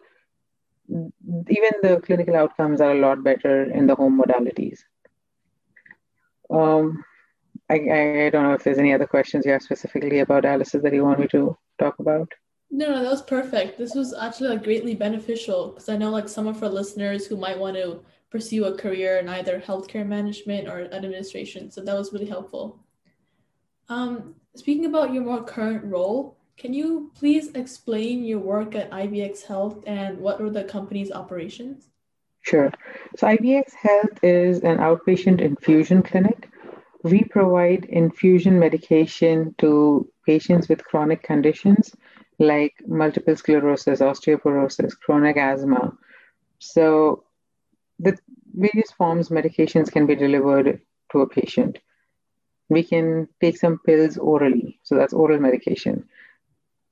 even 0.89 1.73
the 1.83 2.01
clinical 2.05 2.37
outcomes 2.37 2.81
are 2.81 2.93
a 2.93 3.01
lot 3.01 3.25
better 3.25 3.71
in 3.71 3.87
the 3.87 3.95
home 3.95 4.21
modalities. 4.23 4.79
Um, 6.51 7.05
I, 7.69 7.75
I 8.27 8.31
don't 8.31 8.45
know 8.45 8.55
if 8.55 8.65
there's 8.65 8.79
any 8.79 8.95
other 8.95 9.07
questions 9.07 9.45
you 9.45 9.53
have 9.53 9.63
specifically 9.63 10.21
about 10.21 10.45
dialysis 10.45 10.83
that 10.83 10.95
you 10.95 11.05
want 11.05 11.21
me 11.21 11.29
to 11.29 11.57
talk 11.79 11.99
about. 11.99 12.31
No, 12.71 12.91
no, 12.91 13.03
that 13.03 13.11
was 13.11 13.23
perfect. 13.23 13.77
This 13.77 13.95
was 13.95 14.15
actually 14.15 14.49
like 14.49 14.65
greatly 14.65 14.95
beneficial 14.95 15.69
because 15.69 15.89
I 15.89 15.97
know 15.97 16.11
like 16.11 16.29
some 16.29 16.47
of 16.47 16.63
our 16.63 16.69
listeners 16.71 17.27
who 17.27 17.37
might 17.37 17.59
want 17.59 17.77
to 17.77 18.01
pursue 18.33 18.65
a 18.65 18.77
career 18.77 19.19
in 19.19 19.29
either 19.29 19.61
healthcare 19.61 20.07
management 20.07 20.67
or 20.67 20.81
administration. 20.93 21.71
So 21.71 21.83
that 21.83 21.95
was 21.95 22.13
really 22.15 22.27
helpful. 22.27 22.81
Um, 23.91 24.35
speaking 24.57 24.87
about 24.87 25.13
your 25.13 25.23
more 25.23 25.45
current 25.45 25.85
role, 25.85 26.39
can 26.57 26.73
you 26.73 27.11
please 27.15 27.49
explain 27.55 28.25
your 28.25 28.39
work 28.39 28.75
at 28.75 28.91
IVX 28.91 29.43
Health 29.45 29.85
and 29.87 30.19
what 30.19 30.41
are 30.41 30.49
the 30.49 30.65
company's 30.65 31.13
operations? 31.13 31.91
Sure. 32.41 32.73
So 33.19 33.27
IVX 33.27 33.75
Health 33.75 34.19
is 34.23 34.61
an 34.61 34.79
outpatient 34.79 35.43
infusion 35.43 36.03
clinic. 36.03 36.49
We 37.03 37.25
provide 37.25 37.85
infusion 37.85 38.59
medication 38.59 39.55
to 39.59 40.09
patients 40.25 40.69
with 40.69 40.85
chronic 40.85 41.23
conditions 41.23 41.95
like 42.39 42.73
multiple 42.87 43.37
sclerosis, 43.37 44.01
osteoporosis, 44.01 44.99
chronic 44.99 45.37
asthma. 45.37 45.93
So 46.59 47.25
the 48.03 48.19
various 48.55 48.91
forms 48.93 49.29
medications 49.29 49.91
can 49.91 50.07
be 50.07 50.15
delivered 50.15 50.81
to 51.13 51.21
a 51.21 51.29
patient. 51.29 51.79
We 52.69 52.83
can 52.83 53.29
take 53.41 53.57
some 53.57 53.79
pills 53.87 54.19
orally, 54.19 54.81
so 54.83 54.97
that's 54.97 55.13
oral 55.13 55.39
medication. 55.39 56.05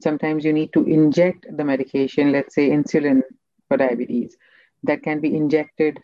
Sometimes 0.02 0.44
you 0.44 0.52
need 0.52 0.72
to 0.72 0.84
inject 0.84 1.46
the 1.56 1.64
medication, 1.64 2.32
let's 2.32 2.54
say 2.54 2.70
insulin 2.70 3.22
for 3.68 3.76
diabetes, 3.76 4.36
that 4.84 5.02
can 5.02 5.20
be 5.20 5.34
injected 5.36 6.00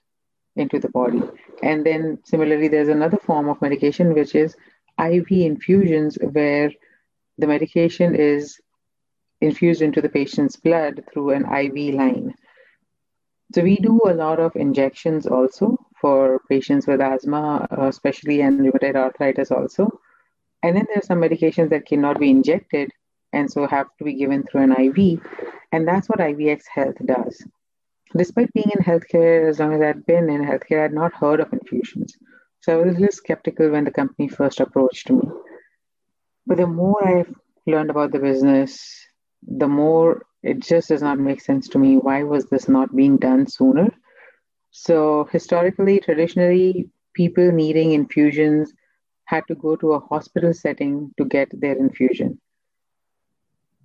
into 0.57 0.79
the 0.79 0.88
body. 0.88 1.23
And 1.62 1.85
then 1.85 2.19
similarly, 2.25 2.69
there's 2.69 2.88
another 2.88 3.19
form 3.19 3.49
of 3.49 3.62
medication, 3.62 4.12
which 4.12 4.35
is 4.35 4.57
IV 4.99 5.31
infusions, 5.31 6.19
where 6.21 6.71
the 7.38 7.47
medication 7.47 8.14
is 8.14 8.59
infused 9.40 9.83
into 9.83 10.01
the 10.01 10.09
patient's 10.09 10.57
blood 10.57 11.05
through 11.12 11.31
an 11.31 11.45
IV 11.45 11.95
line. 11.95 12.35
So 13.55 13.63
we 13.63 13.77
do 13.77 14.01
a 14.07 14.15
lot 14.15 14.41
of 14.41 14.57
injections 14.57 15.27
also 15.27 15.79
for 16.01 16.41
patients 16.49 16.87
with 16.87 17.01
asthma, 17.01 17.67
uh, 17.71 17.87
especially 17.87 18.41
and 18.41 18.61
rheumatoid 18.61 18.97
arthritis 18.97 19.51
also. 19.51 20.01
And 20.63 20.77
then 20.77 20.87
there's 20.89 21.07
some 21.07 21.21
medications 21.21 21.71
that 21.71 21.87
cannot 21.87 22.19
be 22.19 22.31
injected 22.31 22.91
and 23.33 23.51
so 23.51 23.67
have 23.67 23.87
to 23.99 24.05
be 24.05 24.15
given 24.15 24.43
through 24.43 24.63
an 24.63 24.73
IV. 24.73 25.21
And 25.73 25.87
that's 25.87 26.09
what 26.09 26.19
IVX 26.19 26.63
Health 26.73 26.97
does. 27.05 27.45
Despite 28.17 28.53
being 28.53 28.71
in 28.77 28.83
healthcare, 28.85 29.49
as 29.49 29.59
long 29.59 29.75
as 29.75 29.83
I'd 29.83 30.07
been 30.07 30.31
in 30.31 30.43
healthcare, 30.43 30.85
I'd 30.85 30.93
not 30.93 31.13
heard 31.13 31.41
of 31.41 31.53
infusions. 31.53 32.17
So 32.61 32.73
I 32.73 32.83
was 32.83 32.97
a 32.97 33.01
little 33.01 33.13
skeptical 33.13 33.71
when 33.71 33.85
the 33.85 33.91
company 33.91 34.29
first 34.29 34.61
approached 34.61 35.11
me. 35.11 35.23
But 36.47 36.59
the 36.59 36.67
more 36.67 37.07
I've 37.07 37.35
learned 37.67 37.91
about 37.91 38.13
the 38.13 38.19
business, 38.19 39.07
the 39.43 39.69
more 39.69 40.23
it 40.47 40.61
just 40.61 40.89
does 40.89 41.03
not 41.03 41.19
make 41.19 41.41
sense 41.41 41.69
to 41.69 41.79
me. 41.79 41.97
Why 41.97 42.23
was 42.23 42.47
this 42.47 42.69
not 42.69 42.95
being 42.95 43.17
done 43.17 43.47
sooner? 43.47 43.89
So, 44.71 45.29
historically, 45.33 46.01
traditionally, 46.01 46.91
people 47.15 47.51
needing 47.51 47.93
infusions 47.93 48.73
had 49.25 49.45
to 49.49 49.55
go 49.55 49.77
to 49.77 49.93
a 49.93 50.01
hospital 50.01 50.55
setting 50.55 51.13
to 51.19 51.25
get 51.25 51.49
their 51.61 51.77
infusion 51.77 52.39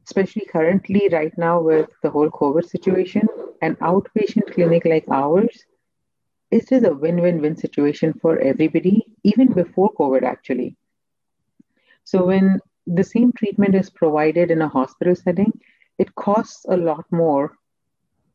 especially 0.06 0.46
currently 0.52 1.10
right 1.12 1.36
now 1.38 1.62
with 1.62 1.90
the 2.04 2.10
whole 2.10 2.30
COVID 2.30 2.68
situation, 2.68 3.28
an 3.62 3.76
outpatient 3.76 4.54
clinic 4.54 4.84
like 4.86 5.06
ours 5.10 5.66
is 6.50 6.66
just 6.66 6.86
a 6.86 6.94
win-win-win 6.94 7.56
situation 7.56 8.14
for 8.22 8.38
everybody, 8.40 9.06
even 9.24 9.54
before 9.54 9.94
COVID 9.94 10.24
actually. 10.24 10.76
So 12.04 12.26
when 12.26 12.60
the 12.88 13.04
same 13.04 13.32
treatment 13.32 13.76
is 13.76 13.90
provided 13.90 14.52
in 14.52 14.62
a 14.62 14.68
hospital 14.68 15.16
setting, 15.16 15.54
it 16.02 16.14
costs 16.16 16.66
a 16.68 16.78
lot 16.78 17.06
more 17.12 17.58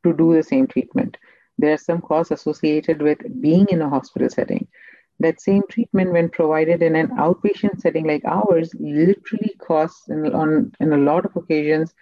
to 0.05 0.13
do 0.13 0.35
the 0.35 0.43
same 0.43 0.67
treatment. 0.67 1.17
There 1.59 1.73
are 1.73 1.85
some 1.89 2.01
costs 2.01 2.31
associated 2.31 3.03
with 3.03 3.19
being 3.41 3.67
in 3.71 3.83
a 3.83 3.89
hospital 3.89 4.29
setting 4.31 4.69
that 5.19 5.41
same 5.41 5.63
treatment 5.69 6.13
when 6.13 6.29
provided 6.29 6.83
in 6.83 6.95
an 6.95 7.09
outpatient 7.17 7.81
setting 7.81 8.07
like 8.07 8.25
ours 8.27 8.75
literally 8.79 9.55
costs 9.59 10.09
in, 10.09 10.35
on, 10.35 10.73
in 10.81 10.93
a 10.93 10.99
lot 10.99 11.25
of 11.25 11.35
occasions 11.37 11.95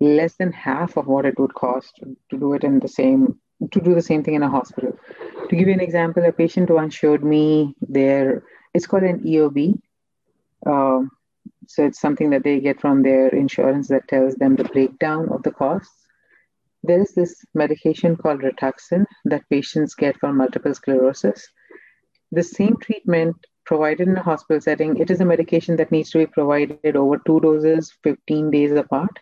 less 0.00 0.34
than 0.34 0.52
half 0.52 0.96
of 0.96 1.06
what 1.06 1.26
it 1.26 1.38
would 1.38 1.54
cost 1.54 2.00
to 2.30 2.38
do 2.38 2.52
it 2.54 2.64
in 2.64 2.78
the 2.78 2.88
same 2.88 3.38
to 3.70 3.80
do 3.80 3.94
the 3.94 4.02
same 4.02 4.22
thing 4.24 4.34
in 4.34 4.42
a 4.42 4.48
hospital 4.48 4.96
to 5.48 5.56
give 5.56 5.68
you 5.68 5.74
an 5.74 5.80
example 5.80 6.24
a 6.24 6.32
patient 6.32 6.70
once 6.70 6.94
showed 6.94 7.22
me 7.22 7.74
their 7.80 8.42
it's 8.74 8.86
called 8.86 9.04
an 9.04 9.20
eob 9.20 9.78
um, 10.66 11.10
so 11.74 11.84
it's 11.86 12.00
something 12.00 12.30
that 12.30 12.44
they 12.44 12.58
get 12.60 12.80
from 12.80 13.02
their 13.02 13.28
insurance 13.28 13.88
that 13.88 14.08
tells 14.08 14.34
them 14.36 14.56
the 14.56 14.64
breakdown 14.64 15.28
of 15.30 15.42
the 15.42 15.50
costs 15.50 16.06
there 16.82 17.00
is 17.00 17.14
this 17.14 17.44
medication 17.54 18.16
called 18.16 18.40
rituxan 18.40 19.04
that 19.24 19.48
patients 19.50 19.94
get 19.94 20.18
for 20.18 20.32
multiple 20.32 20.74
sclerosis 20.74 21.48
the 22.32 22.42
same 22.42 22.76
treatment 22.76 23.36
provided 23.64 24.08
in 24.08 24.16
a 24.16 24.22
hospital 24.22 24.60
setting, 24.60 24.96
it 24.98 25.10
is 25.10 25.20
a 25.20 25.24
medication 25.24 25.76
that 25.76 25.92
needs 25.92 26.10
to 26.10 26.18
be 26.18 26.26
provided 26.26 26.96
over 26.96 27.18
two 27.18 27.40
doses, 27.40 27.92
15 28.02 28.50
days 28.50 28.72
apart. 28.72 29.18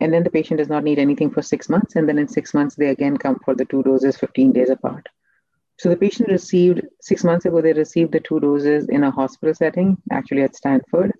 And 0.00 0.12
then 0.12 0.24
the 0.24 0.30
patient 0.30 0.58
does 0.58 0.68
not 0.68 0.84
need 0.84 0.98
anything 0.98 1.30
for 1.30 1.40
six 1.40 1.68
months. 1.68 1.96
And 1.96 2.08
then 2.08 2.18
in 2.18 2.28
six 2.28 2.52
months, 2.52 2.74
they 2.74 2.88
again 2.88 3.16
come 3.16 3.38
for 3.44 3.54
the 3.54 3.64
two 3.64 3.82
doses, 3.82 4.16
15 4.18 4.52
days 4.52 4.70
apart. 4.70 5.06
So 5.78 5.88
the 5.88 5.96
patient 5.96 6.28
received, 6.30 6.82
six 7.00 7.24
months 7.24 7.44
ago, 7.46 7.60
they 7.60 7.72
received 7.72 8.12
the 8.12 8.20
two 8.20 8.40
doses 8.40 8.88
in 8.88 9.04
a 9.04 9.10
hospital 9.10 9.54
setting, 9.54 9.96
actually 10.10 10.42
at 10.42 10.56
Stanford. 10.56 11.12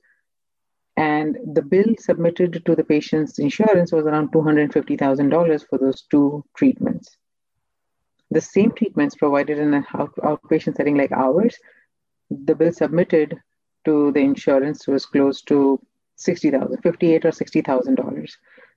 And 0.96 1.36
the 1.52 1.62
bill 1.62 1.94
submitted 1.98 2.64
to 2.64 2.74
the 2.74 2.84
patient's 2.84 3.38
insurance 3.38 3.92
was 3.92 4.06
around 4.06 4.32
$250,000 4.32 5.66
for 5.68 5.78
those 5.78 6.02
two 6.10 6.44
treatments 6.56 7.16
the 8.30 8.40
same 8.40 8.72
treatments 8.72 9.14
provided 9.14 9.58
in 9.58 9.74
an 9.74 9.84
outpatient 9.84 10.76
setting 10.76 10.96
like 10.96 11.12
ours, 11.12 11.56
the 12.30 12.54
bill 12.54 12.72
submitted 12.72 13.38
to 13.84 14.10
the 14.12 14.20
insurance 14.20 14.86
was 14.86 15.06
close 15.06 15.42
to 15.42 15.80
60,000, 16.16 16.82
58 16.82 17.24
or 17.24 17.30
$60,000. 17.30 18.30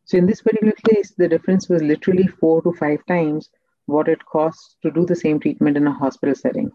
So 0.05 0.17
in 0.17 0.25
this 0.25 0.41
particular 0.41 0.73
case, 0.88 1.13
the 1.17 1.27
difference 1.27 1.67
was 1.67 1.82
literally 1.82 2.27
four 2.27 2.62
to 2.62 2.73
five 2.73 3.05
times 3.08 3.49
what 3.86 4.08
it 4.08 4.23
costs 4.25 4.75
to 4.84 4.91
do 4.91 5.05
the 5.05 5.15
same 5.15 5.39
treatment 5.39 5.77
in 5.77 5.88
a 5.88 5.93
hospital 5.93 6.36
setting. 6.36 6.71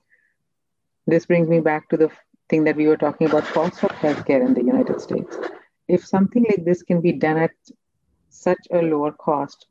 This 1.07 1.27
brings 1.27 1.49
me 1.49 1.61
back 1.61 1.89
to 1.91 1.97
the 1.97 2.11
thing 2.49 2.65
that 2.65 2.77
we 2.77 2.87
were 2.87 2.97
talking 2.97 3.29
about 3.29 3.45
cost 3.45 3.83
of 3.85 3.91
healthcare 3.91 4.45
in 4.45 4.55
the 4.55 4.65
United 4.65 5.01
States. 5.01 5.37
If 5.89 6.07
something 6.07 6.45
like 6.49 6.65
this 6.65 6.83
can 6.83 7.01
be 7.01 7.13
done 7.13 7.37
at 7.37 7.53
such 8.29 8.67
a 8.73 8.79
lower 8.79 9.13
cost, 9.13 9.67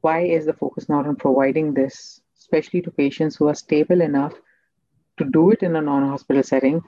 why 0.00 0.20
is 0.20 0.46
the 0.46 0.52
focus 0.52 0.88
not 0.88 1.06
on 1.06 1.16
providing 1.16 1.74
this 1.74 2.20
especially 2.44 2.82
to 2.82 2.90
patients 2.90 3.36
who 3.36 3.48
are 3.48 3.54
stable 3.54 4.00
enough 4.02 4.34
to 5.18 5.24
do 5.24 5.50
it 5.50 5.62
in 5.62 5.76
a 5.76 5.80
non 5.80 6.08
hospital 6.08 6.42
setting. 6.42 6.82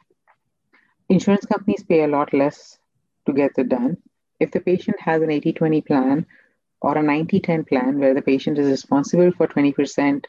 Insurance 1.08 1.46
companies 1.46 1.82
pay 1.82 2.02
a 2.04 2.08
lot 2.08 2.34
less 2.34 2.78
to 3.24 3.32
get 3.32 3.52
it 3.56 3.68
done. 3.68 3.96
If 4.38 4.50
the 4.50 4.60
patient 4.60 5.00
has 5.00 5.22
an 5.22 5.30
80 5.30 5.52
20 5.54 5.80
plan 5.80 6.26
or 6.82 6.98
a 6.98 7.02
90 7.02 7.40
10 7.40 7.64
plan 7.64 7.98
where 7.98 8.12
the 8.12 8.22
patient 8.22 8.58
is 8.58 8.68
responsible 8.68 9.32
for 9.32 9.46
20% 9.46 10.24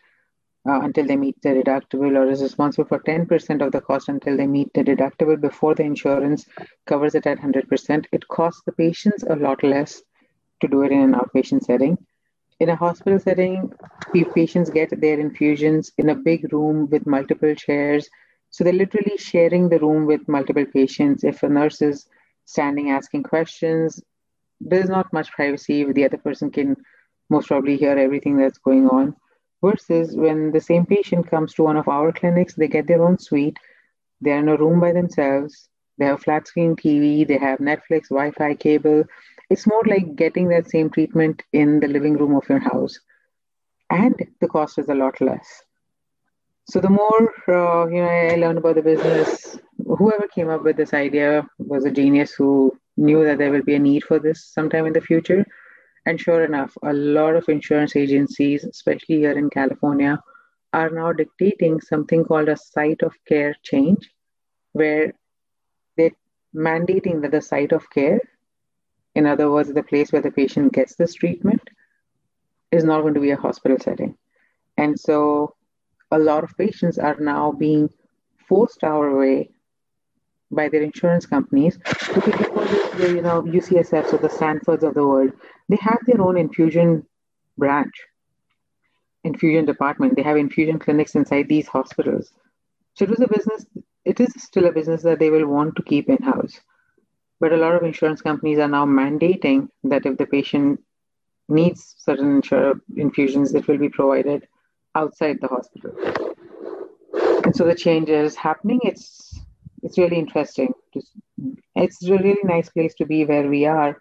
uh, 0.68 0.82
until 0.82 1.06
they 1.06 1.16
meet 1.16 1.42
the 1.42 1.50
deductible 1.50 2.18
or 2.18 2.30
is 2.30 2.42
responsible 2.42 2.88
for 2.88 3.00
10% 3.00 3.66
of 3.66 3.72
the 3.72 3.82
cost 3.82 4.10
until 4.10 4.36
they 4.38 4.48
meet 4.48 4.74
the 4.74 4.84
deductible 4.84 5.40
before 5.40 5.76
the 5.76 5.84
insurance 5.84 6.46
covers 6.86 7.16
it 7.16 7.26
at 7.26 7.40
100%, 7.40 8.06
it 8.12 8.28
costs 8.28 8.62
the 8.66 8.72
patients 8.72 9.24
a 9.24 9.36
lot 9.36 9.64
less 9.64 10.02
to 10.62 10.68
do 10.68 10.82
it 10.84 10.92
in 10.92 11.02
an 11.02 11.14
outpatient 11.14 11.64
setting 11.64 11.98
in 12.60 12.70
a 12.70 12.76
hospital 12.76 13.20
setting, 13.20 13.72
patients 14.34 14.70
get 14.70 14.90
their 15.00 15.20
infusions 15.20 15.92
in 15.98 16.10
a 16.10 16.16
big 16.16 16.52
room 16.52 16.90
with 16.90 17.06
multiple 17.06 17.54
chairs. 17.54 18.10
So 18.50 18.64
they're 18.64 18.74
literally 18.74 19.18
sharing 19.18 19.70
the 19.70 19.80
room 19.80 20.06
with 20.06 20.28
multiple 20.28 20.66
patients. 20.66 21.24
If 21.24 21.44
a 21.44 21.50
nurse 21.50 21.82
is 21.82 22.08
standing 22.46 22.90
asking 22.90 23.24
questions, 23.24 24.02
there's 24.60 24.90
not 24.90 25.14
much 25.14 25.32
privacy. 25.32 25.84
The 25.92 26.06
other 26.06 26.18
person 26.18 26.50
can 26.50 26.76
most 27.30 27.48
probably 27.48 27.78
hear 27.78 27.98
everything 27.98 28.38
that's 28.38 28.58
going 28.58 28.88
on. 28.88 29.16
Versus 29.64 30.16
when 30.16 30.52
the 30.52 30.62
same 30.62 30.86
patient 30.86 31.30
comes 31.30 31.54
to 31.56 31.64
one 31.64 31.78
of 31.78 31.88
our 31.88 32.12
clinics, 32.12 32.54
they 32.54 32.68
get 32.68 32.88
their 32.88 33.04
own 33.04 33.18
suite, 33.18 33.58
they're 34.22 34.40
in 34.40 34.50
a 34.50 34.58
room 34.58 34.80
by 34.80 34.92
themselves, 34.92 35.70
they 35.98 36.06
have 36.06 36.22
flat 36.22 36.48
screen 36.48 36.76
TV, 36.76 37.28
they 37.28 37.38
have 37.38 37.60
Netflix, 37.60 38.10
Wi 38.10 38.32
Fi 38.32 38.54
cable. 38.54 39.04
It's 39.50 39.66
more 39.66 39.84
like 39.86 40.16
getting 40.16 40.50
that 40.50 40.70
same 40.70 40.90
treatment 40.90 41.42
in 41.54 41.80
the 41.80 41.88
living 41.88 42.18
room 42.18 42.36
of 42.36 42.48
your 42.50 42.60
house. 42.60 43.00
And 43.90 44.16
the 44.42 44.48
cost 44.48 44.78
is 44.78 44.90
a 44.90 44.96
lot 44.96 45.20
less. 45.22 45.64
So 46.70 46.82
the 46.82 46.90
more 46.90 47.34
uh, 47.48 47.88
you 47.88 48.02
know, 48.02 48.10
I 48.10 48.36
learned 48.36 48.58
about 48.58 48.76
the 48.76 48.82
business. 48.82 49.58
Whoever 49.86 50.28
came 50.28 50.50
up 50.50 50.64
with 50.64 50.76
this 50.76 50.94
idea 50.94 51.48
was 51.58 51.86
a 51.86 51.92
genius 51.92 52.34
who 52.34 52.78
knew 52.98 53.24
that 53.24 53.38
there 53.38 53.52
will 53.52 53.64
be 53.64 53.76
a 53.76 53.80
need 53.80 54.04
for 54.04 54.20
this 54.20 54.46
sometime 54.46 54.86
in 54.86 54.94
the 54.94 55.02
future. 55.02 55.46
And 56.08 56.22
sure 56.22 56.46
enough, 56.46 56.78
a 56.84 56.94
lot 56.94 57.36
of 57.36 57.50
insurance 57.50 57.98
agencies, 57.98 58.64
especially 58.64 59.18
here 59.18 59.38
in 59.38 59.50
California, 59.50 60.18
are 60.72 60.90
now 60.90 61.12
dictating 61.12 61.82
something 61.82 62.24
called 62.24 62.48
a 62.48 62.56
site 62.56 63.02
of 63.02 63.14
care 63.28 63.54
change, 63.62 64.10
where 64.72 65.12
they're 65.98 66.16
mandating 66.56 67.22
that 67.24 67.32
the 67.32 67.42
site 67.42 67.74
of 67.74 67.90
care, 67.90 68.22
in 69.16 69.26
other 69.26 69.52
words, 69.52 69.74
the 69.74 69.84
place 69.84 70.14
where 70.14 70.22
the 70.22 70.32
patient 70.32 70.72
gets 70.72 70.96
this 70.96 71.14
treatment, 71.14 71.62
is 72.72 72.86
not 72.86 73.02
going 73.02 73.16
to 73.16 73.20
be 73.20 73.32
a 73.32 73.44
hospital 73.46 73.78
setting. 73.78 74.16
And 74.78 74.98
so 74.98 75.56
a 76.12 76.20
lot 76.20 76.46
of 76.46 76.58
patients 76.58 76.98
are 76.98 77.18
now 77.20 77.52
being 77.52 77.90
forced 78.48 78.86
our 78.86 79.14
way 79.18 79.50
by 80.52 80.70
their 80.70 80.82
insurance 80.82 81.26
companies 81.26 81.78
because 82.14 82.40
the, 82.98 83.14
you 83.16 83.22
know 83.22 83.42
UCSFs 83.44 84.14
or 84.14 84.18
the 84.18 84.30
Stanfords 84.30 84.84
of 84.84 84.94
the 84.94 85.06
world, 85.06 85.32
they 85.70 85.78
have 85.78 86.00
their 86.06 86.22
own 86.22 86.38
infusion 86.38 87.06
branch, 87.58 87.94
infusion 89.24 89.66
department. 89.66 90.16
They 90.16 90.24
have 90.24 90.38
infusion 90.38 90.80
clinics 90.80 91.16
inside 91.16 91.50
these 91.50 91.68
hospitals. 91.68 92.32
So 92.96 93.04
it 93.04 93.10
was 93.10 93.22
a 93.22 93.28
business. 93.28 93.66
It 94.06 94.20
is 94.20 94.34
still 94.38 94.66
a 94.66 94.72
business 94.72 95.04
that 95.04 95.20
they 95.20 95.30
will 95.30 95.48
want 95.48 95.76
to 95.76 95.84
keep 95.84 96.10
in 96.10 96.18
house. 96.18 96.60
But 97.40 97.54
a 97.54 97.58
lot 97.58 97.76
of 97.76 97.84
insurance 97.84 98.22
companies 98.22 98.58
are 98.58 98.68
now 98.68 98.86
mandating 98.86 99.68
that 99.84 100.06
if 100.06 100.18
the 100.18 100.26
patient 100.26 100.80
needs 101.50 101.96
certain 102.00 102.42
infusions, 102.96 103.54
it 103.54 103.68
will 103.68 103.78
be 103.78 103.90
provided 103.90 104.48
outside 104.96 105.38
the 105.40 105.48
hospital. 105.48 105.94
And 107.44 107.56
so 107.56 107.66
the 107.66 107.76
change 107.76 108.10
is 108.10 108.36
happening. 108.36 108.80
It's 108.84 109.40
it's 109.84 109.98
really 109.98 110.18
interesting. 110.18 110.74
It's 111.76 112.04
a 112.04 112.12
really 112.12 112.44
nice 112.44 112.70
place 112.70 112.94
to 112.96 113.06
be 113.06 113.26
where 113.26 113.48
we 113.48 113.66
are 113.66 113.98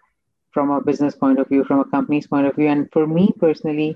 from 0.51 0.71
a 0.71 0.81
business 0.81 1.15
point 1.15 1.39
of 1.39 1.47
view, 1.47 1.63
from 1.63 1.79
a 1.79 1.85
company's 1.85 2.27
point 2.27 2.47
of 2.47 2.55
view. 2.55 2.67
And 2.67 2.89
for 2.91 3.05
me 3.05 3.33
personally, 3.39 3.95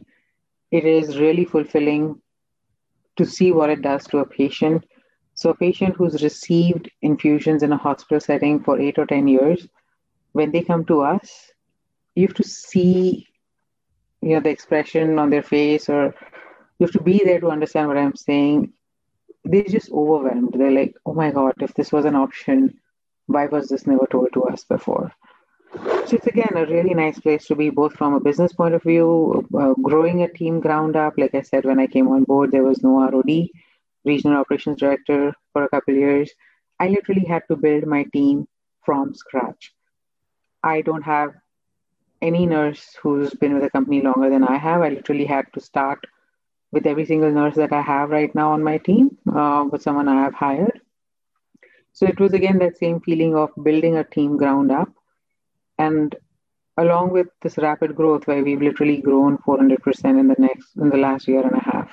it 0.72 0.86
is 0.86 1.18
really 1.18 1.46
fulfilling 1.46 2.22
to 3.18 3.26
see 3.26 3.52
what 3.52 3.70
it 3.70 3.82
does 3.82 4.06
to 4.08 4.20
a 4.20 4.26
patient. 4.26 4.86
So, 5.34 5.50
a 5.50 5.56
patient 5.56 5.96
who's 5.96 6.22
received 6.22 6.90
infusions 7.02 7.64
in 7.64 7.72
a 7.72 7.78
hospital 7.78 8.20
setting 8.20 8.64
for 8.64 8.80
eight 8.80 9.00
or 9.00 9.06
10 9.06 9.28
years, 9.28 9.68
when 10.34 10.52
they 10.52 10.62
come 10.62 10.86
to 10.86 11.02
us, 11.02 11.52
you 12.16 12.28
have 12.28 12.36
to 12.36 12.44
see 12.44 13.28
you 14.22 14.36
know 14.36 14.40
the 14.40 14.50
expression 14.50 15.18
on 15.20 15.30
their 15.30 15.44
face 15.44 15.90
or 15.90 16.14
you 16.80 16.86
have 16.86 16.92
to 16.92 17.02
be 17.02 17.22
there 17.24 17.40
to 17.40 17.50
understand 17.50 17.88
what 17.88 17.98
i'm 17.98 18.16
saying 18.16 18.72
they're 19.52 19.64
just 19.64 19.92
overwhelmed. 19.92 20.54
They're 20.54 20.72
like, 20.72 20.96
oh 21.06 21.14
my 21.14 21.32
God, 21.32 21.54
if 21.62 21.74
this 21.74 21.92
was 21.92 22.06
an 22.06 22.16
option, 22.16 22.80
why 23.28 23.46
was 23.48 23.68
this 23.68 23.88
never 23.88 24.08
told 24.08 24.30
to 24.34 24.44
us 24.44 24.64
before? 24.64 25.12
So 25.74 26.18
it's 26.18 26.28
again 26.28 26.54
a 26.56 26.66
really 26.66 26.94
nice 26.94 27.20
place 27.20 27.46
to 27.48 27.56
be, 27.56 27.70
both 27.70 27.94
from 27.94 28.14
a 28.14 28.20
business 28.20 28.54
point 28.54 28.74
of 28.74 28.84
view, 28.84 29.48
uh, 29.58 29.74
growing 29.82 30.24
a 30.24 30.28
team 30.28 30.60
ground 30.60 30.96
up. 30.96 31.14
Like 31.18 31.34
I 31.34 31.42
said, 31.42 31.66
when 31.66 31.80
I 31.80 31.88
came 31.88 32.10
on 32.10 32.24
board, 32.24 32.52
there 32.52 32.64
was 32.64 32.84
no 32.84 33.00
ROD, 33.10 33.48
regional 34.04 34.38
operations 34.42 34.80
director, 34.80 35.34
for 35.54 35.64
a 35.64 35.70
couple 35.70 35.94
years. 35.94 36.32
I 36.80 36.90
literally 36.90 37.26
had 37.26 37.44
to 37.48 37.56
build 37.56 37.86
my 37.86 38.04
team 38.12 38.48
from 38.84 39.14
scratch. 39.14 39.74
I 40.64 40.82
don't 40.82 41.04
have 41.04 41.34
any 42.22 42.46
nurse 42.46 42.98
who's 43.02 43.34
been 43.34 43.54
with 43.54 43.64
the 43.64 43.70
company 43.70 44.02
longer 44.02 44.30
than 44.30 44.44
I 44.44 44.58
have. 44.58 44.82
I 44.82 44.90
literally 44.90 45.26
had 45.26 45.46
to 45.54 45.62
start 45.62 46.06
with 46.72 46.86
every 46.86 47.06
single 47.06 47.32
nurse 47.32 47.56
that 47.56 47.74
I 47.74 47.82
have 47.82 48.10
right 48.10 48.34
now 48.34 48.52
on 48.52 48.64
my 48.64 48.78
team, 48.78 49.18
uh, 49.34 49.66
with 49.72 49.82
someone 49.82 50.08
I 50.08 50.22
have 50.22 50.34
hired. 50.34 50.80
So 51.94 52.06
it 52.06 52.20
was 52.20 52.34
again 52.34 52.60
that 52.60 52.78
same 52.78 53.02
feeling 53.02 53.36
of 53.36 53.50
building 53.62 53.98
a 53.98 54.04
team 54.04 54.38
ground 54.38 54.72
up. 54.72 54.90
And 55.78 56.16
along 56.78 57.12
with 57.12 57.28
this 57.42 57.58
rapid 57.58 57.96
growth 57.96 58.28
where 58.28 58.44
we've 58.44 58.62
literally 58.62 58.98
grown 59.02 59.38
400% 59.40 60.20
in 60.20 60.28
the 60.28 60.36
next 60.38 60.76
in 60.78 60.90
the 60.90 60.98
last 60.98 61.28
year 61.28 61.42
and 61.42 61.56
a 61.56 61.64
half 61.72 61.92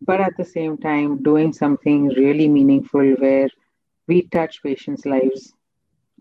but 0.00 0.20
at 0.20 0.36
the 0.36 0.44
same 0.44 0.76
time 0.76 1.22
doing 1.22 1.52
something 1.52 2.08
really 2.08 2.48
meaningful 2.48 3.06
where 3.24 3.48
we 4.06 4.22
touch 4.28 4.62
patients 4.62 5.06
lives 5.06 5.54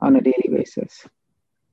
on 0.02 0.16
a 0.16 0.22
daily 0.22 0.50
basis 0.50 1.06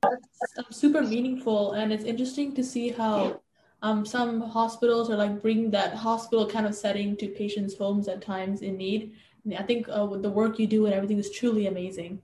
That's 0.03 0.77
super 0.77 1.03
meaningful 1.03 1.73
and 1.73 1.93
it's 1.93 2.03
interesting 2.03 2.53
to 2.55 2.63
see 2.63 2.89
how 2.89 3.41
um, 3.81 4.05
some 4.05 4.41
hospitals 4.41 5.09
are 5.09 5.15
like 5.15 5.41
bringing 5.41 5.71
that 5.71 5.95
hospital 5.95 6.47
kind 6.47 6.65
of 6.65 6.75
setting 6.75 7.17
to 7.17 7.27
patients' 7.27 7.77
homes 7.77 8.07
at 8.07 8.21
times 8.21 8.61
in 8.61 8.77
need. 8.77 9.13
And 9.43 9.55
I 9.55 9.63
think 9.63 9.87
uh, 9.89 10.05
the 10.05 10.29
work 10.29 10.59
you 10.59 10.67
do 10.67 10.85
and 10.85 10.93
everything 10.93 11.17
is 11.17 11.31
truly 11.31 11.67
amazing. 11.67 12.21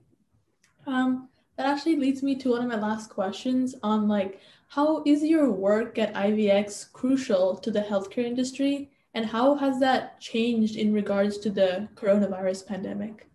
Um, 0.86 1.28
that 1.56 1.66
actually 1.66 1.96
leads 1.96 2.22
me 2.22 2.36
to 2.36 2.50
one 2.50 2.62
of 2.62 2.68
my 2.68 2.78
last 2.78 3.10
questions 3.10 3.74
on 3.82 4.06
like 4.06 4.40
how 4.68 5.02
is 5.04 5.24
your 5.24 5.50
work 5.50 5.98
at 5.98 6.14
IVX 6.14 6.92
crucial 6.92 7.56
to 7.56 7.70
the 7.70 7.80
healthcare 7.80 8.24
industry, 8.24 8.90
and 9.14 9.24
how 9.24 9.54
has 9.54 9.80
that 9.80 10.20
changed 10.20 10.76
in 10.76 10.92
regards 10.92 11.38
to 11.38 11.50
the 11.50 11.88
coronavirus 11.94 12.66
pandemic? 12.66 13.28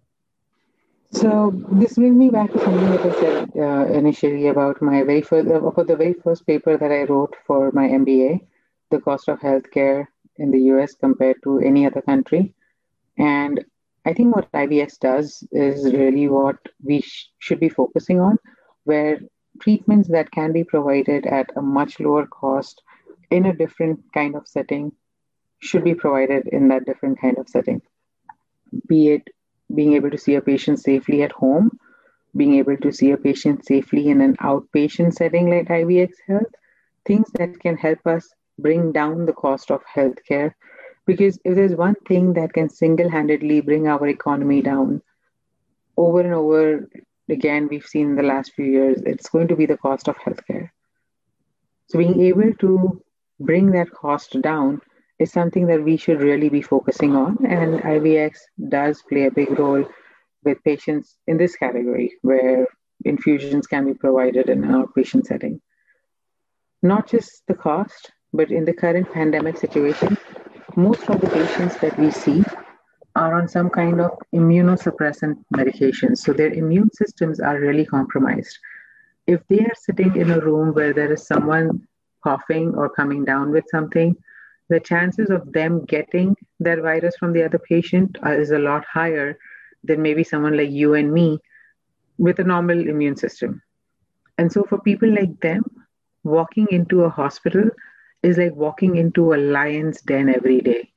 So 1.14 1.54
this 1.72 1.94
brings 1.94 2.18
me 2.18 2.30
back 2.30 2.52
to 2.52 2.60
something 2.60 2.90
that 2.90 3.06
I 3.06 3.20
said 3.20 3.52
uh, 3.56 3.86
initially 3.94 4.48
about 4.48 4.82
my 4.82 5.04
very 5.04 5.22
first, 5.22 5.48
uh, 5.48 5.64
about 5.64 5.88
the 5.88 5.96
very 5.96 6.14
first 6.14 6.46
paper 6.46 6.76
that 6.78 6.92
I 6.92 7.04
wrote 7.04 7.36
for 7.46 7.72
my 7.72 7.88
MBA, 7.88 8.42
the 8.90 9.00
cost 9.00 9.30
of 9.30 9.40
healthcare 9.40 10.08
in 10.38 10.52
the 10.52 10.60
U.S. 10.74 10.96
compared 10.96 11.38
to 11.44 11.60
any 11.60 11.86
other 11.86 12.02
country, 12.02 12.54
and 13.18 13.64
I 14.06 14.14
think 14.14 14.36
what 14.36 14.52
IVX 14.52 15.00
does 15.00 15.44
is 15.52 15.94
really 15.94 16.28
what 16.28 16.58
we 16.84 17.02
sh- 17.02 17.30
should 17.38 17.60
be 17.60 17.70
focusing 17.70 18.20
on, 18.20 18.38
where 18.84 19.20
treatments 19.62 20.10
that 20.10 20.32
can 20.32 20.52
be 20.52 20.64
provided 20.64 21.28
at 21.28 21.52
a 21.56 21.62
much 21.62 22.00
lower 22.00 22.26
cost 22.26 22.82
in 23.30 23.46
a 23.46 23.56
different 23.56 24.00
kind 24.14 24.36
of 24.36 24.48
setting 24.48 24.92
should 25.60 25.84
be 25.84 25.96
provided 25.96 26.48
in 26.48 26.68
that 26.70 26.86
different 26.86 27.22
kind 27.22 27.38
of 27.38 27.48
setting, 27.48 27.82
be 28.88 29.10
it 29.10 29.30
being 29.74 29.94
able 29.94 30.10
to 30.10 30.18
see 30.18 30.36
a 30.36 30.42
patient 30.42 30.80
safely 30.80 31.24
at 31.24 31.32
home, 31.32 31.72
being 32.36 32.56
able 32.56 32.78
to 32.78 32.92
see 32.92 33.12
a 33.12 33.18
patient 33.18 33.66
safely 33.66 34.10
in 34.10 34.22
an 34.22 34.36
outpatient 34.38 35.14
setting 35.14 35.50
like 35.50 35.68
IVX 35.68 36.12
Health, 36.28 36.54
things 37.06 37.30
that 37.34 37.60
can 37.60 37.78
help 37.78 38.06
us 38.06 38.28
bring 38.60 38.92
down 38.92 39.26
the 39.26 39.34
cost 39.34 39.72
of 39.72 39.82
healthcare. 39.86 40.54
Because 41.06 41.38
if 41.44 41.56
there's 41.56 41.76
one 41.76 41.96
thing 42.08 42.34
that 42.34 42.54
can 42.54 42.70
single 42.70 43.10
handedly 43.10 43.62
bring 43.62 43.88
our 43.88 44.08
economy 44.08 44.62
down, 44.62 45.02
over 45.98 46.22
and 46.22 46.34
over 46.34 46.90
again, 47.30 47.68
we've 47.70 47.86
seen 47.86 48.12
in 48.12 48.16
the 48.16 48.24
last 48.24 48.54
few 48.54 48.66
years, 48.66 49.02
it's 49.06 49.30
going 49.30 49.50
to 49.50 49.56
be 49.56 49.66
the 49.66 49.78
cost 49.78 50.08
of 50.08 50.16
healthcare. 50.18 50.70
So, 51.88 52.00
being 52.00 52.22
able 52.22 52.54
to 52.60 53.04
bring 53.40 53.72
that 53.72 53.92
cost 53.92 54.42
down 54.42 54.82
is 55.20 55.32
something 55.32 55.68
that 55.68 55.84
we 55.84 55.98
should 55.98 56.22
really 56.22 56.50
be 56.50 56.62
focusing 56.62 57.16
on. 57.16 57.38
And 57.46 57.80
IVX 57.82 58.38
does 58.70 59.02
play 59.08 59.26
a 59.26 59.32
big 59.32 59.58
role 59.58 59.86
with 60.44 60.64
patients 60.64 61.18
in 61.28 61.38
this 61.38 61.56
category 61.56 62.14
where 62.22 62.68
infusions 63.06 63.68
can 63.68 63.86
be 63.86 63.94
provided 63.94 64.50
in 64.50 64.64
an 64.64 64.72
outpatient 64.72 65.26
setting. 65.26 65.62
Not 66.82 67.08
just 67.08 67.44
the 67.48 67.54
cost, 67.54 68.12
but 68.34 68.52
in 68.52 68.66
the 68.66 68.74
current 68.74 69.12
pandemic 69.14 69.58
situation, 69.58 70.18
most 70.76 71.10
of 71.10 71.22
the 71.22 71.30
patients 71.30 71.78
that 71.78 71.98
we 71.98 72.12
see 72.12 72.44
are 73.16 73.40
on 73.40 73.48
some 73.48 73.70
kind 73.70 74.02
of 74.02 74.12
immunosuppressant 74.34 75.36
medications. 75.54 76.18
So 76.18 76.34
their 76.34 76.52
immune 76.52 76.90
systems 76.94 77.40
are 77.40 77.60
really 77.60 77.86
compromised. 77.86 78.58
If 79.28 79.42
they 79.48 79.60
are 79.60 79.76
sitting 79.76 80.16
in 80.16 80.32
a 80.32 80.40
room 80.40 80.74
where 80.74 80.94
there 80.94 81.14
is 81.14 81.28
someone 81.28 81.88
coughing 82.24 82.74
or 82.76 82.90
coming 82.90 83.24
down 83.24 83.52
with 83.52 83.66
something, 83.70 84.16
the 84.70 84.80
chances 84.80 85.30
of 85.30 85.52
them 85.52 85.86
getting 85.86 86.36
that 86.60 86.80
virus 86.80 87.16
from 87.18 87.34
the 87.34 87.44
other 87.44 87.60
patient 87.60 88.18
is 88.26 88.52
a 88.52 88.60
lot 88.60 88.86
higher 88.86 89.38
than 89.84 90.02
maybe 90.02 90.24
someone 90.24 90.58
like 90.58 90.72
you 90.72 90.94
and 90.94 91.12
me 91.12 91.40
with 92.18 92.40
a 92.40 92.44
normal 92.44 92.80
immune 92.80 93.16
system. 93.16 93.62
And 94.38 94.52
so, 94.52 94.64
for 94.64 94.80
people 94.80 95.14
like 95.14 95.40
them, 95.42 95.64
walking 96.24 96.68
into 96.72 97.04
a 97.04 97.10
hospital 97.10 97.70
is 98.24 98.38
like 98.38 98.56
walking 98.56 98.96
into 98.96 99.34
a 99.34 99.38
lion's 99.38 100.02
den 100.02 100.30
every 100.30 100.62
day. 100.62 100.90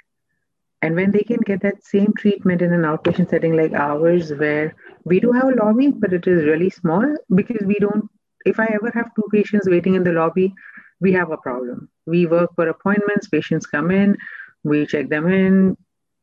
And 0.83 0.95
when 0.95 1.11
they 1.11 1.23
can 1.23 1.41
get 1.41 1.63
that 1.63 1.85
same 1.85 2.13
treatment 2.17 2.63
in 2.63 2.73
an 2.73 2.83
outpatient 2.83 3.31
setting 3.31 3.57
like 3.57 3.73
ours, 3.73 4.33
where 4.33 4.77
we 5.05 5.21
do 5.21 5.33
have 5.33 5.49
a 5.49 5.55
lobby, 5.55 5.89
but 5.91 6.13
it 6.13 6.27
is 6.27 6.45
really 6.45 6.71
small 6.71 7.05
because 7.35 7.67
we 7.67 7.75
don't, 7.81 8.09
if 8.45 8.61
I 8.61 8.67
ever 8.67 8.91
have 8.95 9.15
two 9.17 9.25
patients 9.33 9.69
waiting 9.69 9.95
in 9.95 10.05
the 10.05 10.13
lobby, 10.13 10.55
we 11.01 11.13
have 11.13 11.33
a 11.33 11.37
problem. 11.39 11.89
We 12.07 12.27
work 12.27 12.55
for 12.55 12.69
appointments, 12.69 13.29
patients 13.29 13.67
come 13.67 13.91
in, 13.91 14.17
we 14.65 14.87
check 14.87 15.09
them 15.09 15.27
in, 15.29 15.77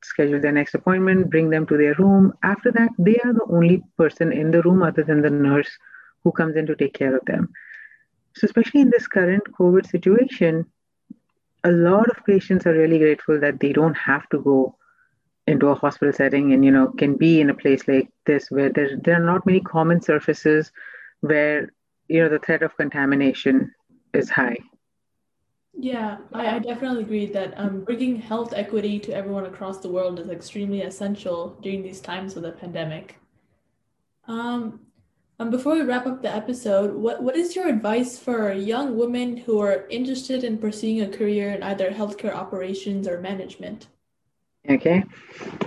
schedule 0.03 0.39
their 0.39 0.51
next 0.51 0.75
appointment, 0.75 1.29
bring 1.29 1.49
them 1.49 1.65
to 1.67 1.77
their 1.77 1.95
room. 1.95 2.33
After 2.43 2.71
that, 2.71 2.89
they 2.97 3.17
are 3.23 3.33
the 3.33 3.47
only 3.49 3.83
person 3.97 4.31
in 4.31 4.51
the 4.51 4.61
room 4.61 4.83
other 4.83 5.03
than 5.03 5.21
the 5.21 5.29
nurse 5.29 5.69
who 6.23 6.31
comes 6.31 6.55
in 6.55 6.65
to 6.67 6.75
take 6.75 6.93
care 6.93 7.15
of 7.15 7.25
them. 7.25 7.49
So, 8.35 8.45
especially 8.45 8.81
in 8.81 8.89
this 8.89 9.07
current 9.07 9.43
COVID 9.59 9.87
situation, 9.89 10.65
a 11.63 11.71
lot 11.71 12.09
of 12.09 12.25
patients 12.25 12.65
are 12.65 12.73
really 12.73 12.99
grateful 12.99 13.39
that 13.39 13.59
they 13.59 13.71
don't 13.71 13.95
have 13.95 14.27
to 14.29 14.39
go 14.39 14.75
into 15.47 15.67
a 15.67 15.75
hospital 15.75 16.13
setting 16.13 16.53
and 16.53 16.63
you 16.63 16.71
know 16.71 16.87
can 16.97 17.15
be 17.15 17.41
in 17.41 17.49
a 17.49 17.53
place 17.53 17.85
like 17.87 18.09
this 18.25 18.49
where 18.49 18.69
there, 18.69 18.97
there 19.03 19.15
are 19.15 19.25
not 19.25 19.45
many 19.45 19.59
common 19.59 20.01
surfaces 20.01 20.71
where 21.19 21.69
you 22.07 22.21
know 22.21 22.29
the 22.29 22.39
threat 22.39 22.63
of 22.63 22.75
contamination 22.77 23.73
is 24.13 24.29
high 24.29 24.57
yeah 25.77 26.17
i, 26.33 26.55
I 26.55 26.59
definitely 26.59 27.03
agree 27.03 27.25
that 27.27 27.53
um, 27.57 27.83
bringing 27.83 28.15
health 28.15 28.53
equity 28.55 28.99
to 28.99 29.13
everyone 29.13 29.45
across 29.45 29.79
the 29.79 29.89
world 29.89 30.19
is 30.19 30.29
extremely 30.29 30.81
essential 30.81 31.57
during 31.61 31.83
these 31.83 31.99
times 31.99 32.35
of 32.35 32.43
the 32.43 32.51
pandemic 32.51 33.19
um, 34.27 34.79
before 35.49 35.73
we 35.73 35.81
wrap 35.81 36.05
up 36.05 36.21
the 36.21 36.33
episode, 36.33 36.93
what, 36.93 37.21
what 37.21 37.35
is 37.35 37.55
your 37.55 37.67
advice 37.67 38.17
for 38.17 38.51
young 38.53 38.97
women 38.97 39.37
who 39.37 39.59
are 39.59 39.87
interested 39.89 40.43
in 40.43 40.57
pursuing 40.57 41.01
a 41.01 41.07
career 41.07 41.51
in 41.51 41.63
either 41.63 41.91
healthcare 41.91 42.33
operations 42.33 43.07
or 43.07 43.19
management? 43.19 43.87
Okay, 44.69 45.03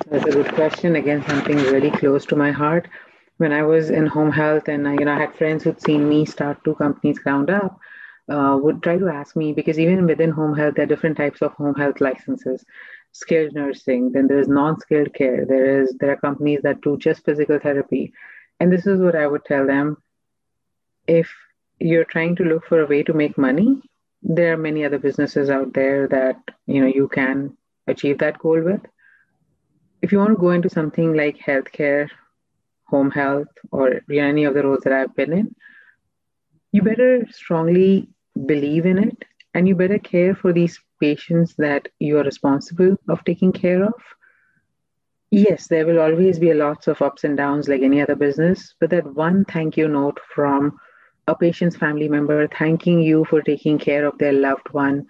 that's 0.09 0.25
a 0.25 0.31
good 0.31 0.53
question. 0.55 0.97
Again, 0.97 1.23
something 1.29 1.57
really 1.57 1.91
close 1.91 2.25
to 2.27 2.37
my 2.37 2.51
heart. 2.51 2.89
When 3.37 3.53
I 3.53 3.63
was 3.63 3.91
in 3.91 4.07
home 4.07 4.33
health, 4.33 4.69
and 4.69 4.85
you 4.99 5.05
know, 5.05 5.13
I 5.13 5.19
had 5.19 5.35
friends 5.35 5.65
who'd 5.65 5.83
seen 5.83 6.09
me 6.09 6.25
start 6.25 6.65
two 6.65 6.75
companies 6.77 7.19
ground 7.19 7.51
up, 7.51 7.79
uh, 8.29 8.59
would 8.61 8.83
try 8.83 8.99
to 8.99 9.09
ask 9.09 9.37
me 9.37 9.53
because 9.53 9.79
even 9.79 10.07
within 10.07 10.31
home 10.31 10.57
health, 10.57 10.75
there 10.75 10.85
are 10.85 10.89
different 10.95 11.17
types 11.17 11.43
of 11.43 11.53
home 11.53 11.75
health 11.75 12.01
licenses. 12.01 12.65
Skilled 13.13 13.55
nursing, 13.55 14.13
then 14.13 14.27
there's 14.27 14.49
non-skilled 14.49 15.15
care. 15.15 15.47
There 15.47 15.81
is 15.81 15.95
there 15.99 16.11
are 16.11 16.17
companies 16.17 16.61
that 16.63 16.83
do 16.83 16.99
just 16.99 17.25
physical 17.25 17.59
therapy, 17.59 18.13
and 18.61 18.71
this 18.71 18.87
is 18.87 19.01
what 19.01 19.17
I 19.17 19.27
would 19.27 19.45
tell 19.45 19.67
them: 19.67 19.97
if 21.07 21.33
you're 21.79 22.05
trying 22.05 22.37
to 22.37 22.45
look 22.45 22.67
for 22.67 22.83
a 22.83 22.87
way 22.87 23.03
to 23.05 23.15
make 23.15 23.39
money, 23.39 23.81
there 24.23 24.53
are 24.53 24.59
many 24.59 24.85
other 24.85 24.99
businesses 24.99 25.49
out 25.49 25.73
there 25.73 26.09
that 26.09 26.37
you 26.67 26.81
know 26.83 26.89
you 26.89 27.09
can 27.09 27.57
achieve 27.87 28.19
that 28.19 28.39
goal 28.39 28.61
with. 28.61 28.83
If 30.03 30.13
you 30.13 30.19
want 30.19 30.31
to 30.31 30.41
go 30.41 30.51
into 30.51 30.69
something 30.69 31.15
like 31.15 31.39
healthcare, 31.39 32.11
home 32.85 33.11
health, 33.11 33.49
or 33.71 34.03
any 34.11 34.45
of 34.45 34.53
the 34.53 34.63
roles 34.63 34.83
that 34.85 34.93
I've 34.93 35.17
been 35.17 35.33
in, 35.33 35.55
you 36.73 36.83
better 36.83 37.27
strongly 37.31 38.11
believe 38.47 38.87
in 38.87 38.99
it 38.99 39.25
and 39.55 39.67
you 39.67 39.75
better 39.75 39.99
care 39.99 40.35
for 40.35 40.53
these 40.53 40.79
patients 41.01 41.55
that 41.57 41.89
you 41.99 42.19
are 42.19 42.25
responsible 42.25 42.97
of 43.09 43.25
taking 43.25 43.53
care 43.53 43.85
of. 43.85 43.95
Yes, 45.31 45.67
there 45.69 45.87
will 45.87 46.01
always 46.01 46.39
be 46.39 46.53
lots 46.55 46.87
of 46.87 47.03
ups 47.03 47.25
and 47.25 47.37
downs 47.37 47.69
like 47.69 47.83
any 47.83 48.01
other 48.01 48.15
business, 48.15 48.75
but 48.81 48.91
that 48.91 49.15
one 49.15 49.45
thank 49.45 49.77
you 49.77 49.89
note 49.89 50.19
from 50.35 50.79
a 51.27 51.35
patient's 51.35 51.77
family 51.77 52.09
member 52.09 52.47
thanking 52.49 53.01
you 53.01 53.25
for 53.25 53.43
taking 53.43 53.79
care 53.79 54.07
of 54.07 54.17
their 54.19 54.33
loved 54.33 54.69
one 54.73 55.07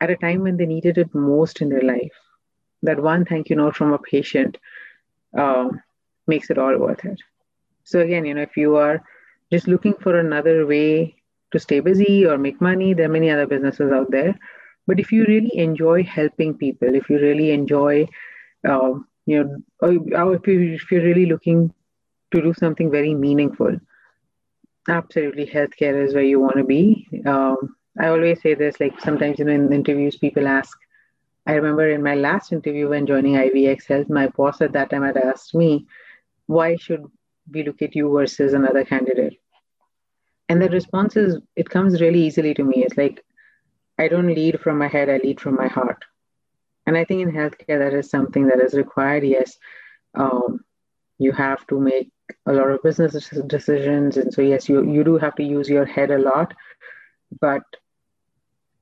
at 0.00 0.10
a 0.10 0.16
time 0.16 0.42
when 0.42 0.56
they 0.56 0.66
needed 0.66 0.98
it 0.98 1.14
most 1.14 1.60
in 1.60 1.68
their 1.68 1.82
life. 1.82 2.12
That 2.82 3.02
one 3.02 3.24
thank 3.24 3.50
you 3.50 3.56
note 3.56 3.76
from 3.76 3.92
a 3.92 3.98
patient 3.98 4.58
uh, 5.36 5.68
makes 6.26 6.50
it 6.50 6.58
all 6.58 6.78
worth 6.78 7.04
it. 7.04 7.20
So, 7.84 8.00
again, 8.00 8.24
you 8.24 8.34
know, 8.34 8.42
if 8.42 8.56
you 8.56 8.76
are 8.76 9.02
just 9.50 9.68
looking 9.68 9.94
for 9.94 10.18
another 10.18 10.66
way 10.66 11.16
to 11.54 11.60
stay 11.60 11.80
busy 11.80 12.26
or 12.26 12.36
make 12.36 12.60
money, 12.60 12.92
there 12.92 13.06
are 13.06 13.16
many 13.16 13.30
other 13.30 13.46
businesses 13.46 13.92
out 13.92 14.10
there. 14.10 14.38
But 14.86 15.00
if 15.00 15.12
you 15.12 15.24
really 15.26 15.56
enjoy 15.56 16.02
helping 16.02 16.54
people, 16.58 16.94
if 16.94 17.08
you 17.08 17.18
really 17.18 17.50
enjoy, 17.52 18.06
uh, 18.68 18.94
you 19.24 19.44
know, 19.44 20.32
if, 20.32 20.46
you, 20.46 20.74
if 20.74 20.90
you're 20.90 21.02
really 21.02 21.26
looking 21.26 21.72
to 22.34 22.42
do 22.42 22.52
something 22.52 22.90
very 22.90 23.14
meaningful, 23.14 23.78
absolutely 24.88 25.46
healthcare 25.46 26.04
is 26.04 26.14
where 26.14 26.24
you 26.24 26.40
want 26.40 26.56
to 26.56 26.64
be. 26.64 27.08
Um, 27.24 27.76
I 27.98 28.08
always 28.08 28.42
say 28.42 28.54
this, 28.54 28.80
like 28.80 29.00
sometimes 29.00 29.38
you 29.38 29.44
know 29.44 29.52
in 29.52 29.72
interviews 29.72 30.16
people 30.16 30.46
ask. 30.46 30.76
I 31.46 31.52
remember 31.52 31.88
in 31.88 32.02
my 32.02 32.14
last 32.14 32.52
interview 32.52 32.88
when 32.88 33.06
joining 33.06 33.34
IVX 33.34 33.86
Health, 33.86 34.08
my 34.08 34.28
boss 34.28 34.60
at 34.60 34.72
that 34.72 34.90
time 34.90 35.04
had 35.04 35.16
asked 35.16 35.54
me, 35.54 35.86
"Why 36.46 36.76
should 36.76 37.04
we 37.52 37.62
look 37.62 37.82
at 37.82 37.94
you 37.94 38.10
versus 38.12 38.52
another 38.54 38.84
candidate?" 38.84 39.33
And 40.48 40.60
the 40.60 40.68
response 40.68 41.16
is, 41.16 41.38
it 41.56 41.70
comes 41.70 42.00
really 42.00 42.22
easily 42.26 42.54
to 42.54 42.64
me. 42.64 42.84
It's 42.84 42.96
like, 42.96 43.24
I 43.98 44.08
don't 44.08 44.34
lead 44.34 44.60
from 44.60 44.78
my 44.78 44.88
head; 44.88 45.08
I 45.08 45.18
lead 45.18 45.40
from 45.40 45.54
my 45.54 45.68
heart. 45.68 46.04
And 46.86 46.96
I 46.96 47.04
think 47.04 47.22
in 47.22 47.32
healthcare 47.32 47.78
that 47.78 47.94
is 47.94 48.10
something 48.10 48.48
that 48.48 48.60
is 48.60 48.74
required. 48.74 49.24
Yes, 49.24 49.56
um, 50.14 50.60
you 51.18 51.32
have 51.32 51.66
to 51.68 51.80
make 51.80 52.10
a 52.46 52.52
lot 52.52 52.70
of 52.70 52.82
business 52.82 53.30
decisions, 53.46 54.16
and 54.16 54.34
so 54.34 54.42
yes, 54.42 54.68
you 54.68 54.84
you 54.84 55.04
do 55.04 55.16
have 55.16 55.34
to 55.36 55.42
use 55.42 55.68
your 55.68 55.86
head 55.86 56.10
a 56.10 56.18
lot, 56.18 56.52
but 57.40 57.62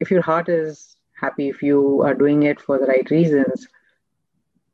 if 0.01 0.11
your 0.11 0.23
heart 0.23 0.49
is 0.49 0.97
happy, 1.21 1.49
if 1.49 1.63
you 1.63 2.03
are 2.03 2.15
doing 2.15 2.43
it 2.43 2.61
for 2.61 2.79
the 2.79 2.87
right 2.87 3.09
reasons, 3.11 3.69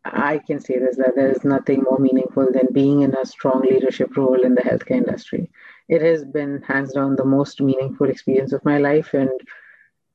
I 0.04 0.38
can 0.38 0.60
say 0.60 0.78
this 0.78 0.96
that 0.96 1.14
there 1.16 1.30
is 1.30 1.44
nothing 1.44 1.82
more 1.82 1.98
meaningful 1.98 2.48
than 2.50 2.72
being 2.72 3.02
in 3.02 3.14
a 3.14 3.26
strong 3.26 3.62
leadership 3.62 4.16
role 4.16 4.42
in 4.42 4.54
the 4.54 4.62
healthcare 4.62 5.02
industry. 5.02 5.50
It 5.88 6.02
has 6.02 6.24
been 6.24 6.62
hands 6.62 6.92
down 6.92 7.16
the 7.16 7.24
most 7.24 7.60
meaningful 7.60 8.10
experience 8.10 8.52
of 8.52 8.64
my 8.64 8.78
life, 8.78 9.14
and 9.14 9.30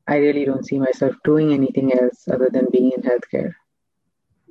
I 0.07 0.17
really 0.17 0.45
don't 0.45 0.65
see 0.65 0.77
myself 0.77 1.15
doing 1.23 1.53
anything 1.53 1.93
else 1.93 2.27
other 2.27 2.49
than 2.51 2.67
being 2.71 2.91
in 2.91 3.01
healthcare. 3.01 3.55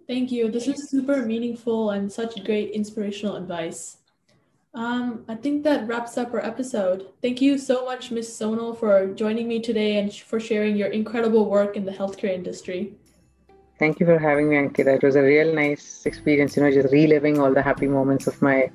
Thank 0.08 0.32
you. 0.32 0.50
This 0.50 0.66
is 0.66 0.90
super 0.90 1.24
meaningful 1.24 1.90
and 1.90 2.10
such 2.10 2.44
great 2.44 2.70
inspirational 2.70 3.36
advice. 3.36 3.98
Um, 4.74 5.24
I 5.28 5.34
think 5.34 5.64
that 5.64 5.86
wraps 5.86 6.16
up 6.16 6.32
our 6.32 6.44
episode. 6.44 7.08
Thank 7.20 7.40
you 7.40 7.58
so 7.58 7.84
much, 7.84 8.10
Ms. 8.10 8.28
Sonal, 8.28 8.76
for 8.76 9.06
joining 9.14 9.46
me 9.46 9.60
today 9.60 9.98
and 9.98 10.12
for 10.12 10.40
sharing 10.40 10.76
your 10.76 10.88
incredible 10.88 11.48
work 11.48 11.76
in 11.76 11.84
the 11.84 11.92
healthcare 11.92 12.32
industry. 12.32 12.94
Thank 13.78 14.00
you 14.00 14.06
for 14.06 14.18
having 14.18 14.48
me, 14.48 14.56
Ankita. 14.56 14.96
It 14.96 15.02
was 15.02 15.16
a 15.16 15.22
real 15.22 15.54
nice 15.54 16.06
experience, 16.06 16.56
you 16.56 16.62
know, 16.62 16.70
just 16.70 16.92
reliving 16.92 17.38
all 17.38 17.52
the 17.52 17.62
happy 17.62 17.86
moments 17.86 18.26
of 18.26 18.40
my 18.40 18.70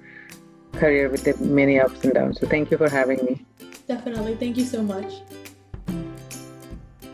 career 0.78 1.10
with 1.10 1.42
many 1.42 1.80
ups 1.80 2.04
and 2.04 2.14
downs. 2.14 2.40
So 2.40 2.48
thank 2.48 2.72
you 2.72 2.78
for 2.78 2.90
having 2.90 3.24
me. 3.26 3.46
Definitely. 3.88 4.36
Thank 4.36 4.58
you 4.58 4.66
so 4.66 4.82
much. 4.82 5.22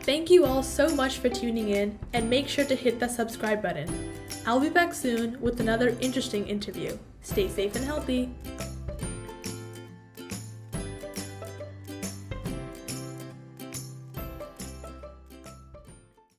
Thank 0.01 0.29
you 0.29 0.45
all 0.45 0.63
so 0.63 0.93
much 0.95 1.19
for 1.19 1.29
tuning 1.29 1.69
in 1.69 1.97
and 2.11 2.29
make 2.29 2.49
sure 2.49 2.65
to 2.65 2.75
hit 2.75 2.99
that 2.99 3.11
subscribe 3.11 3.61
button. 3.61 3.87
I'll 4.45 4.59
be 4.59 4.69
back 4.69 4.93
soon 4.93 5.39
with 5.39 5.61
another 5.61 5.95
interesting 6.01 6.45
interview. 6.47 6.97
Stay 7.21 7.47
safe 7.47 7.75
and 7.75 7.85
healthy. 7.85 8.29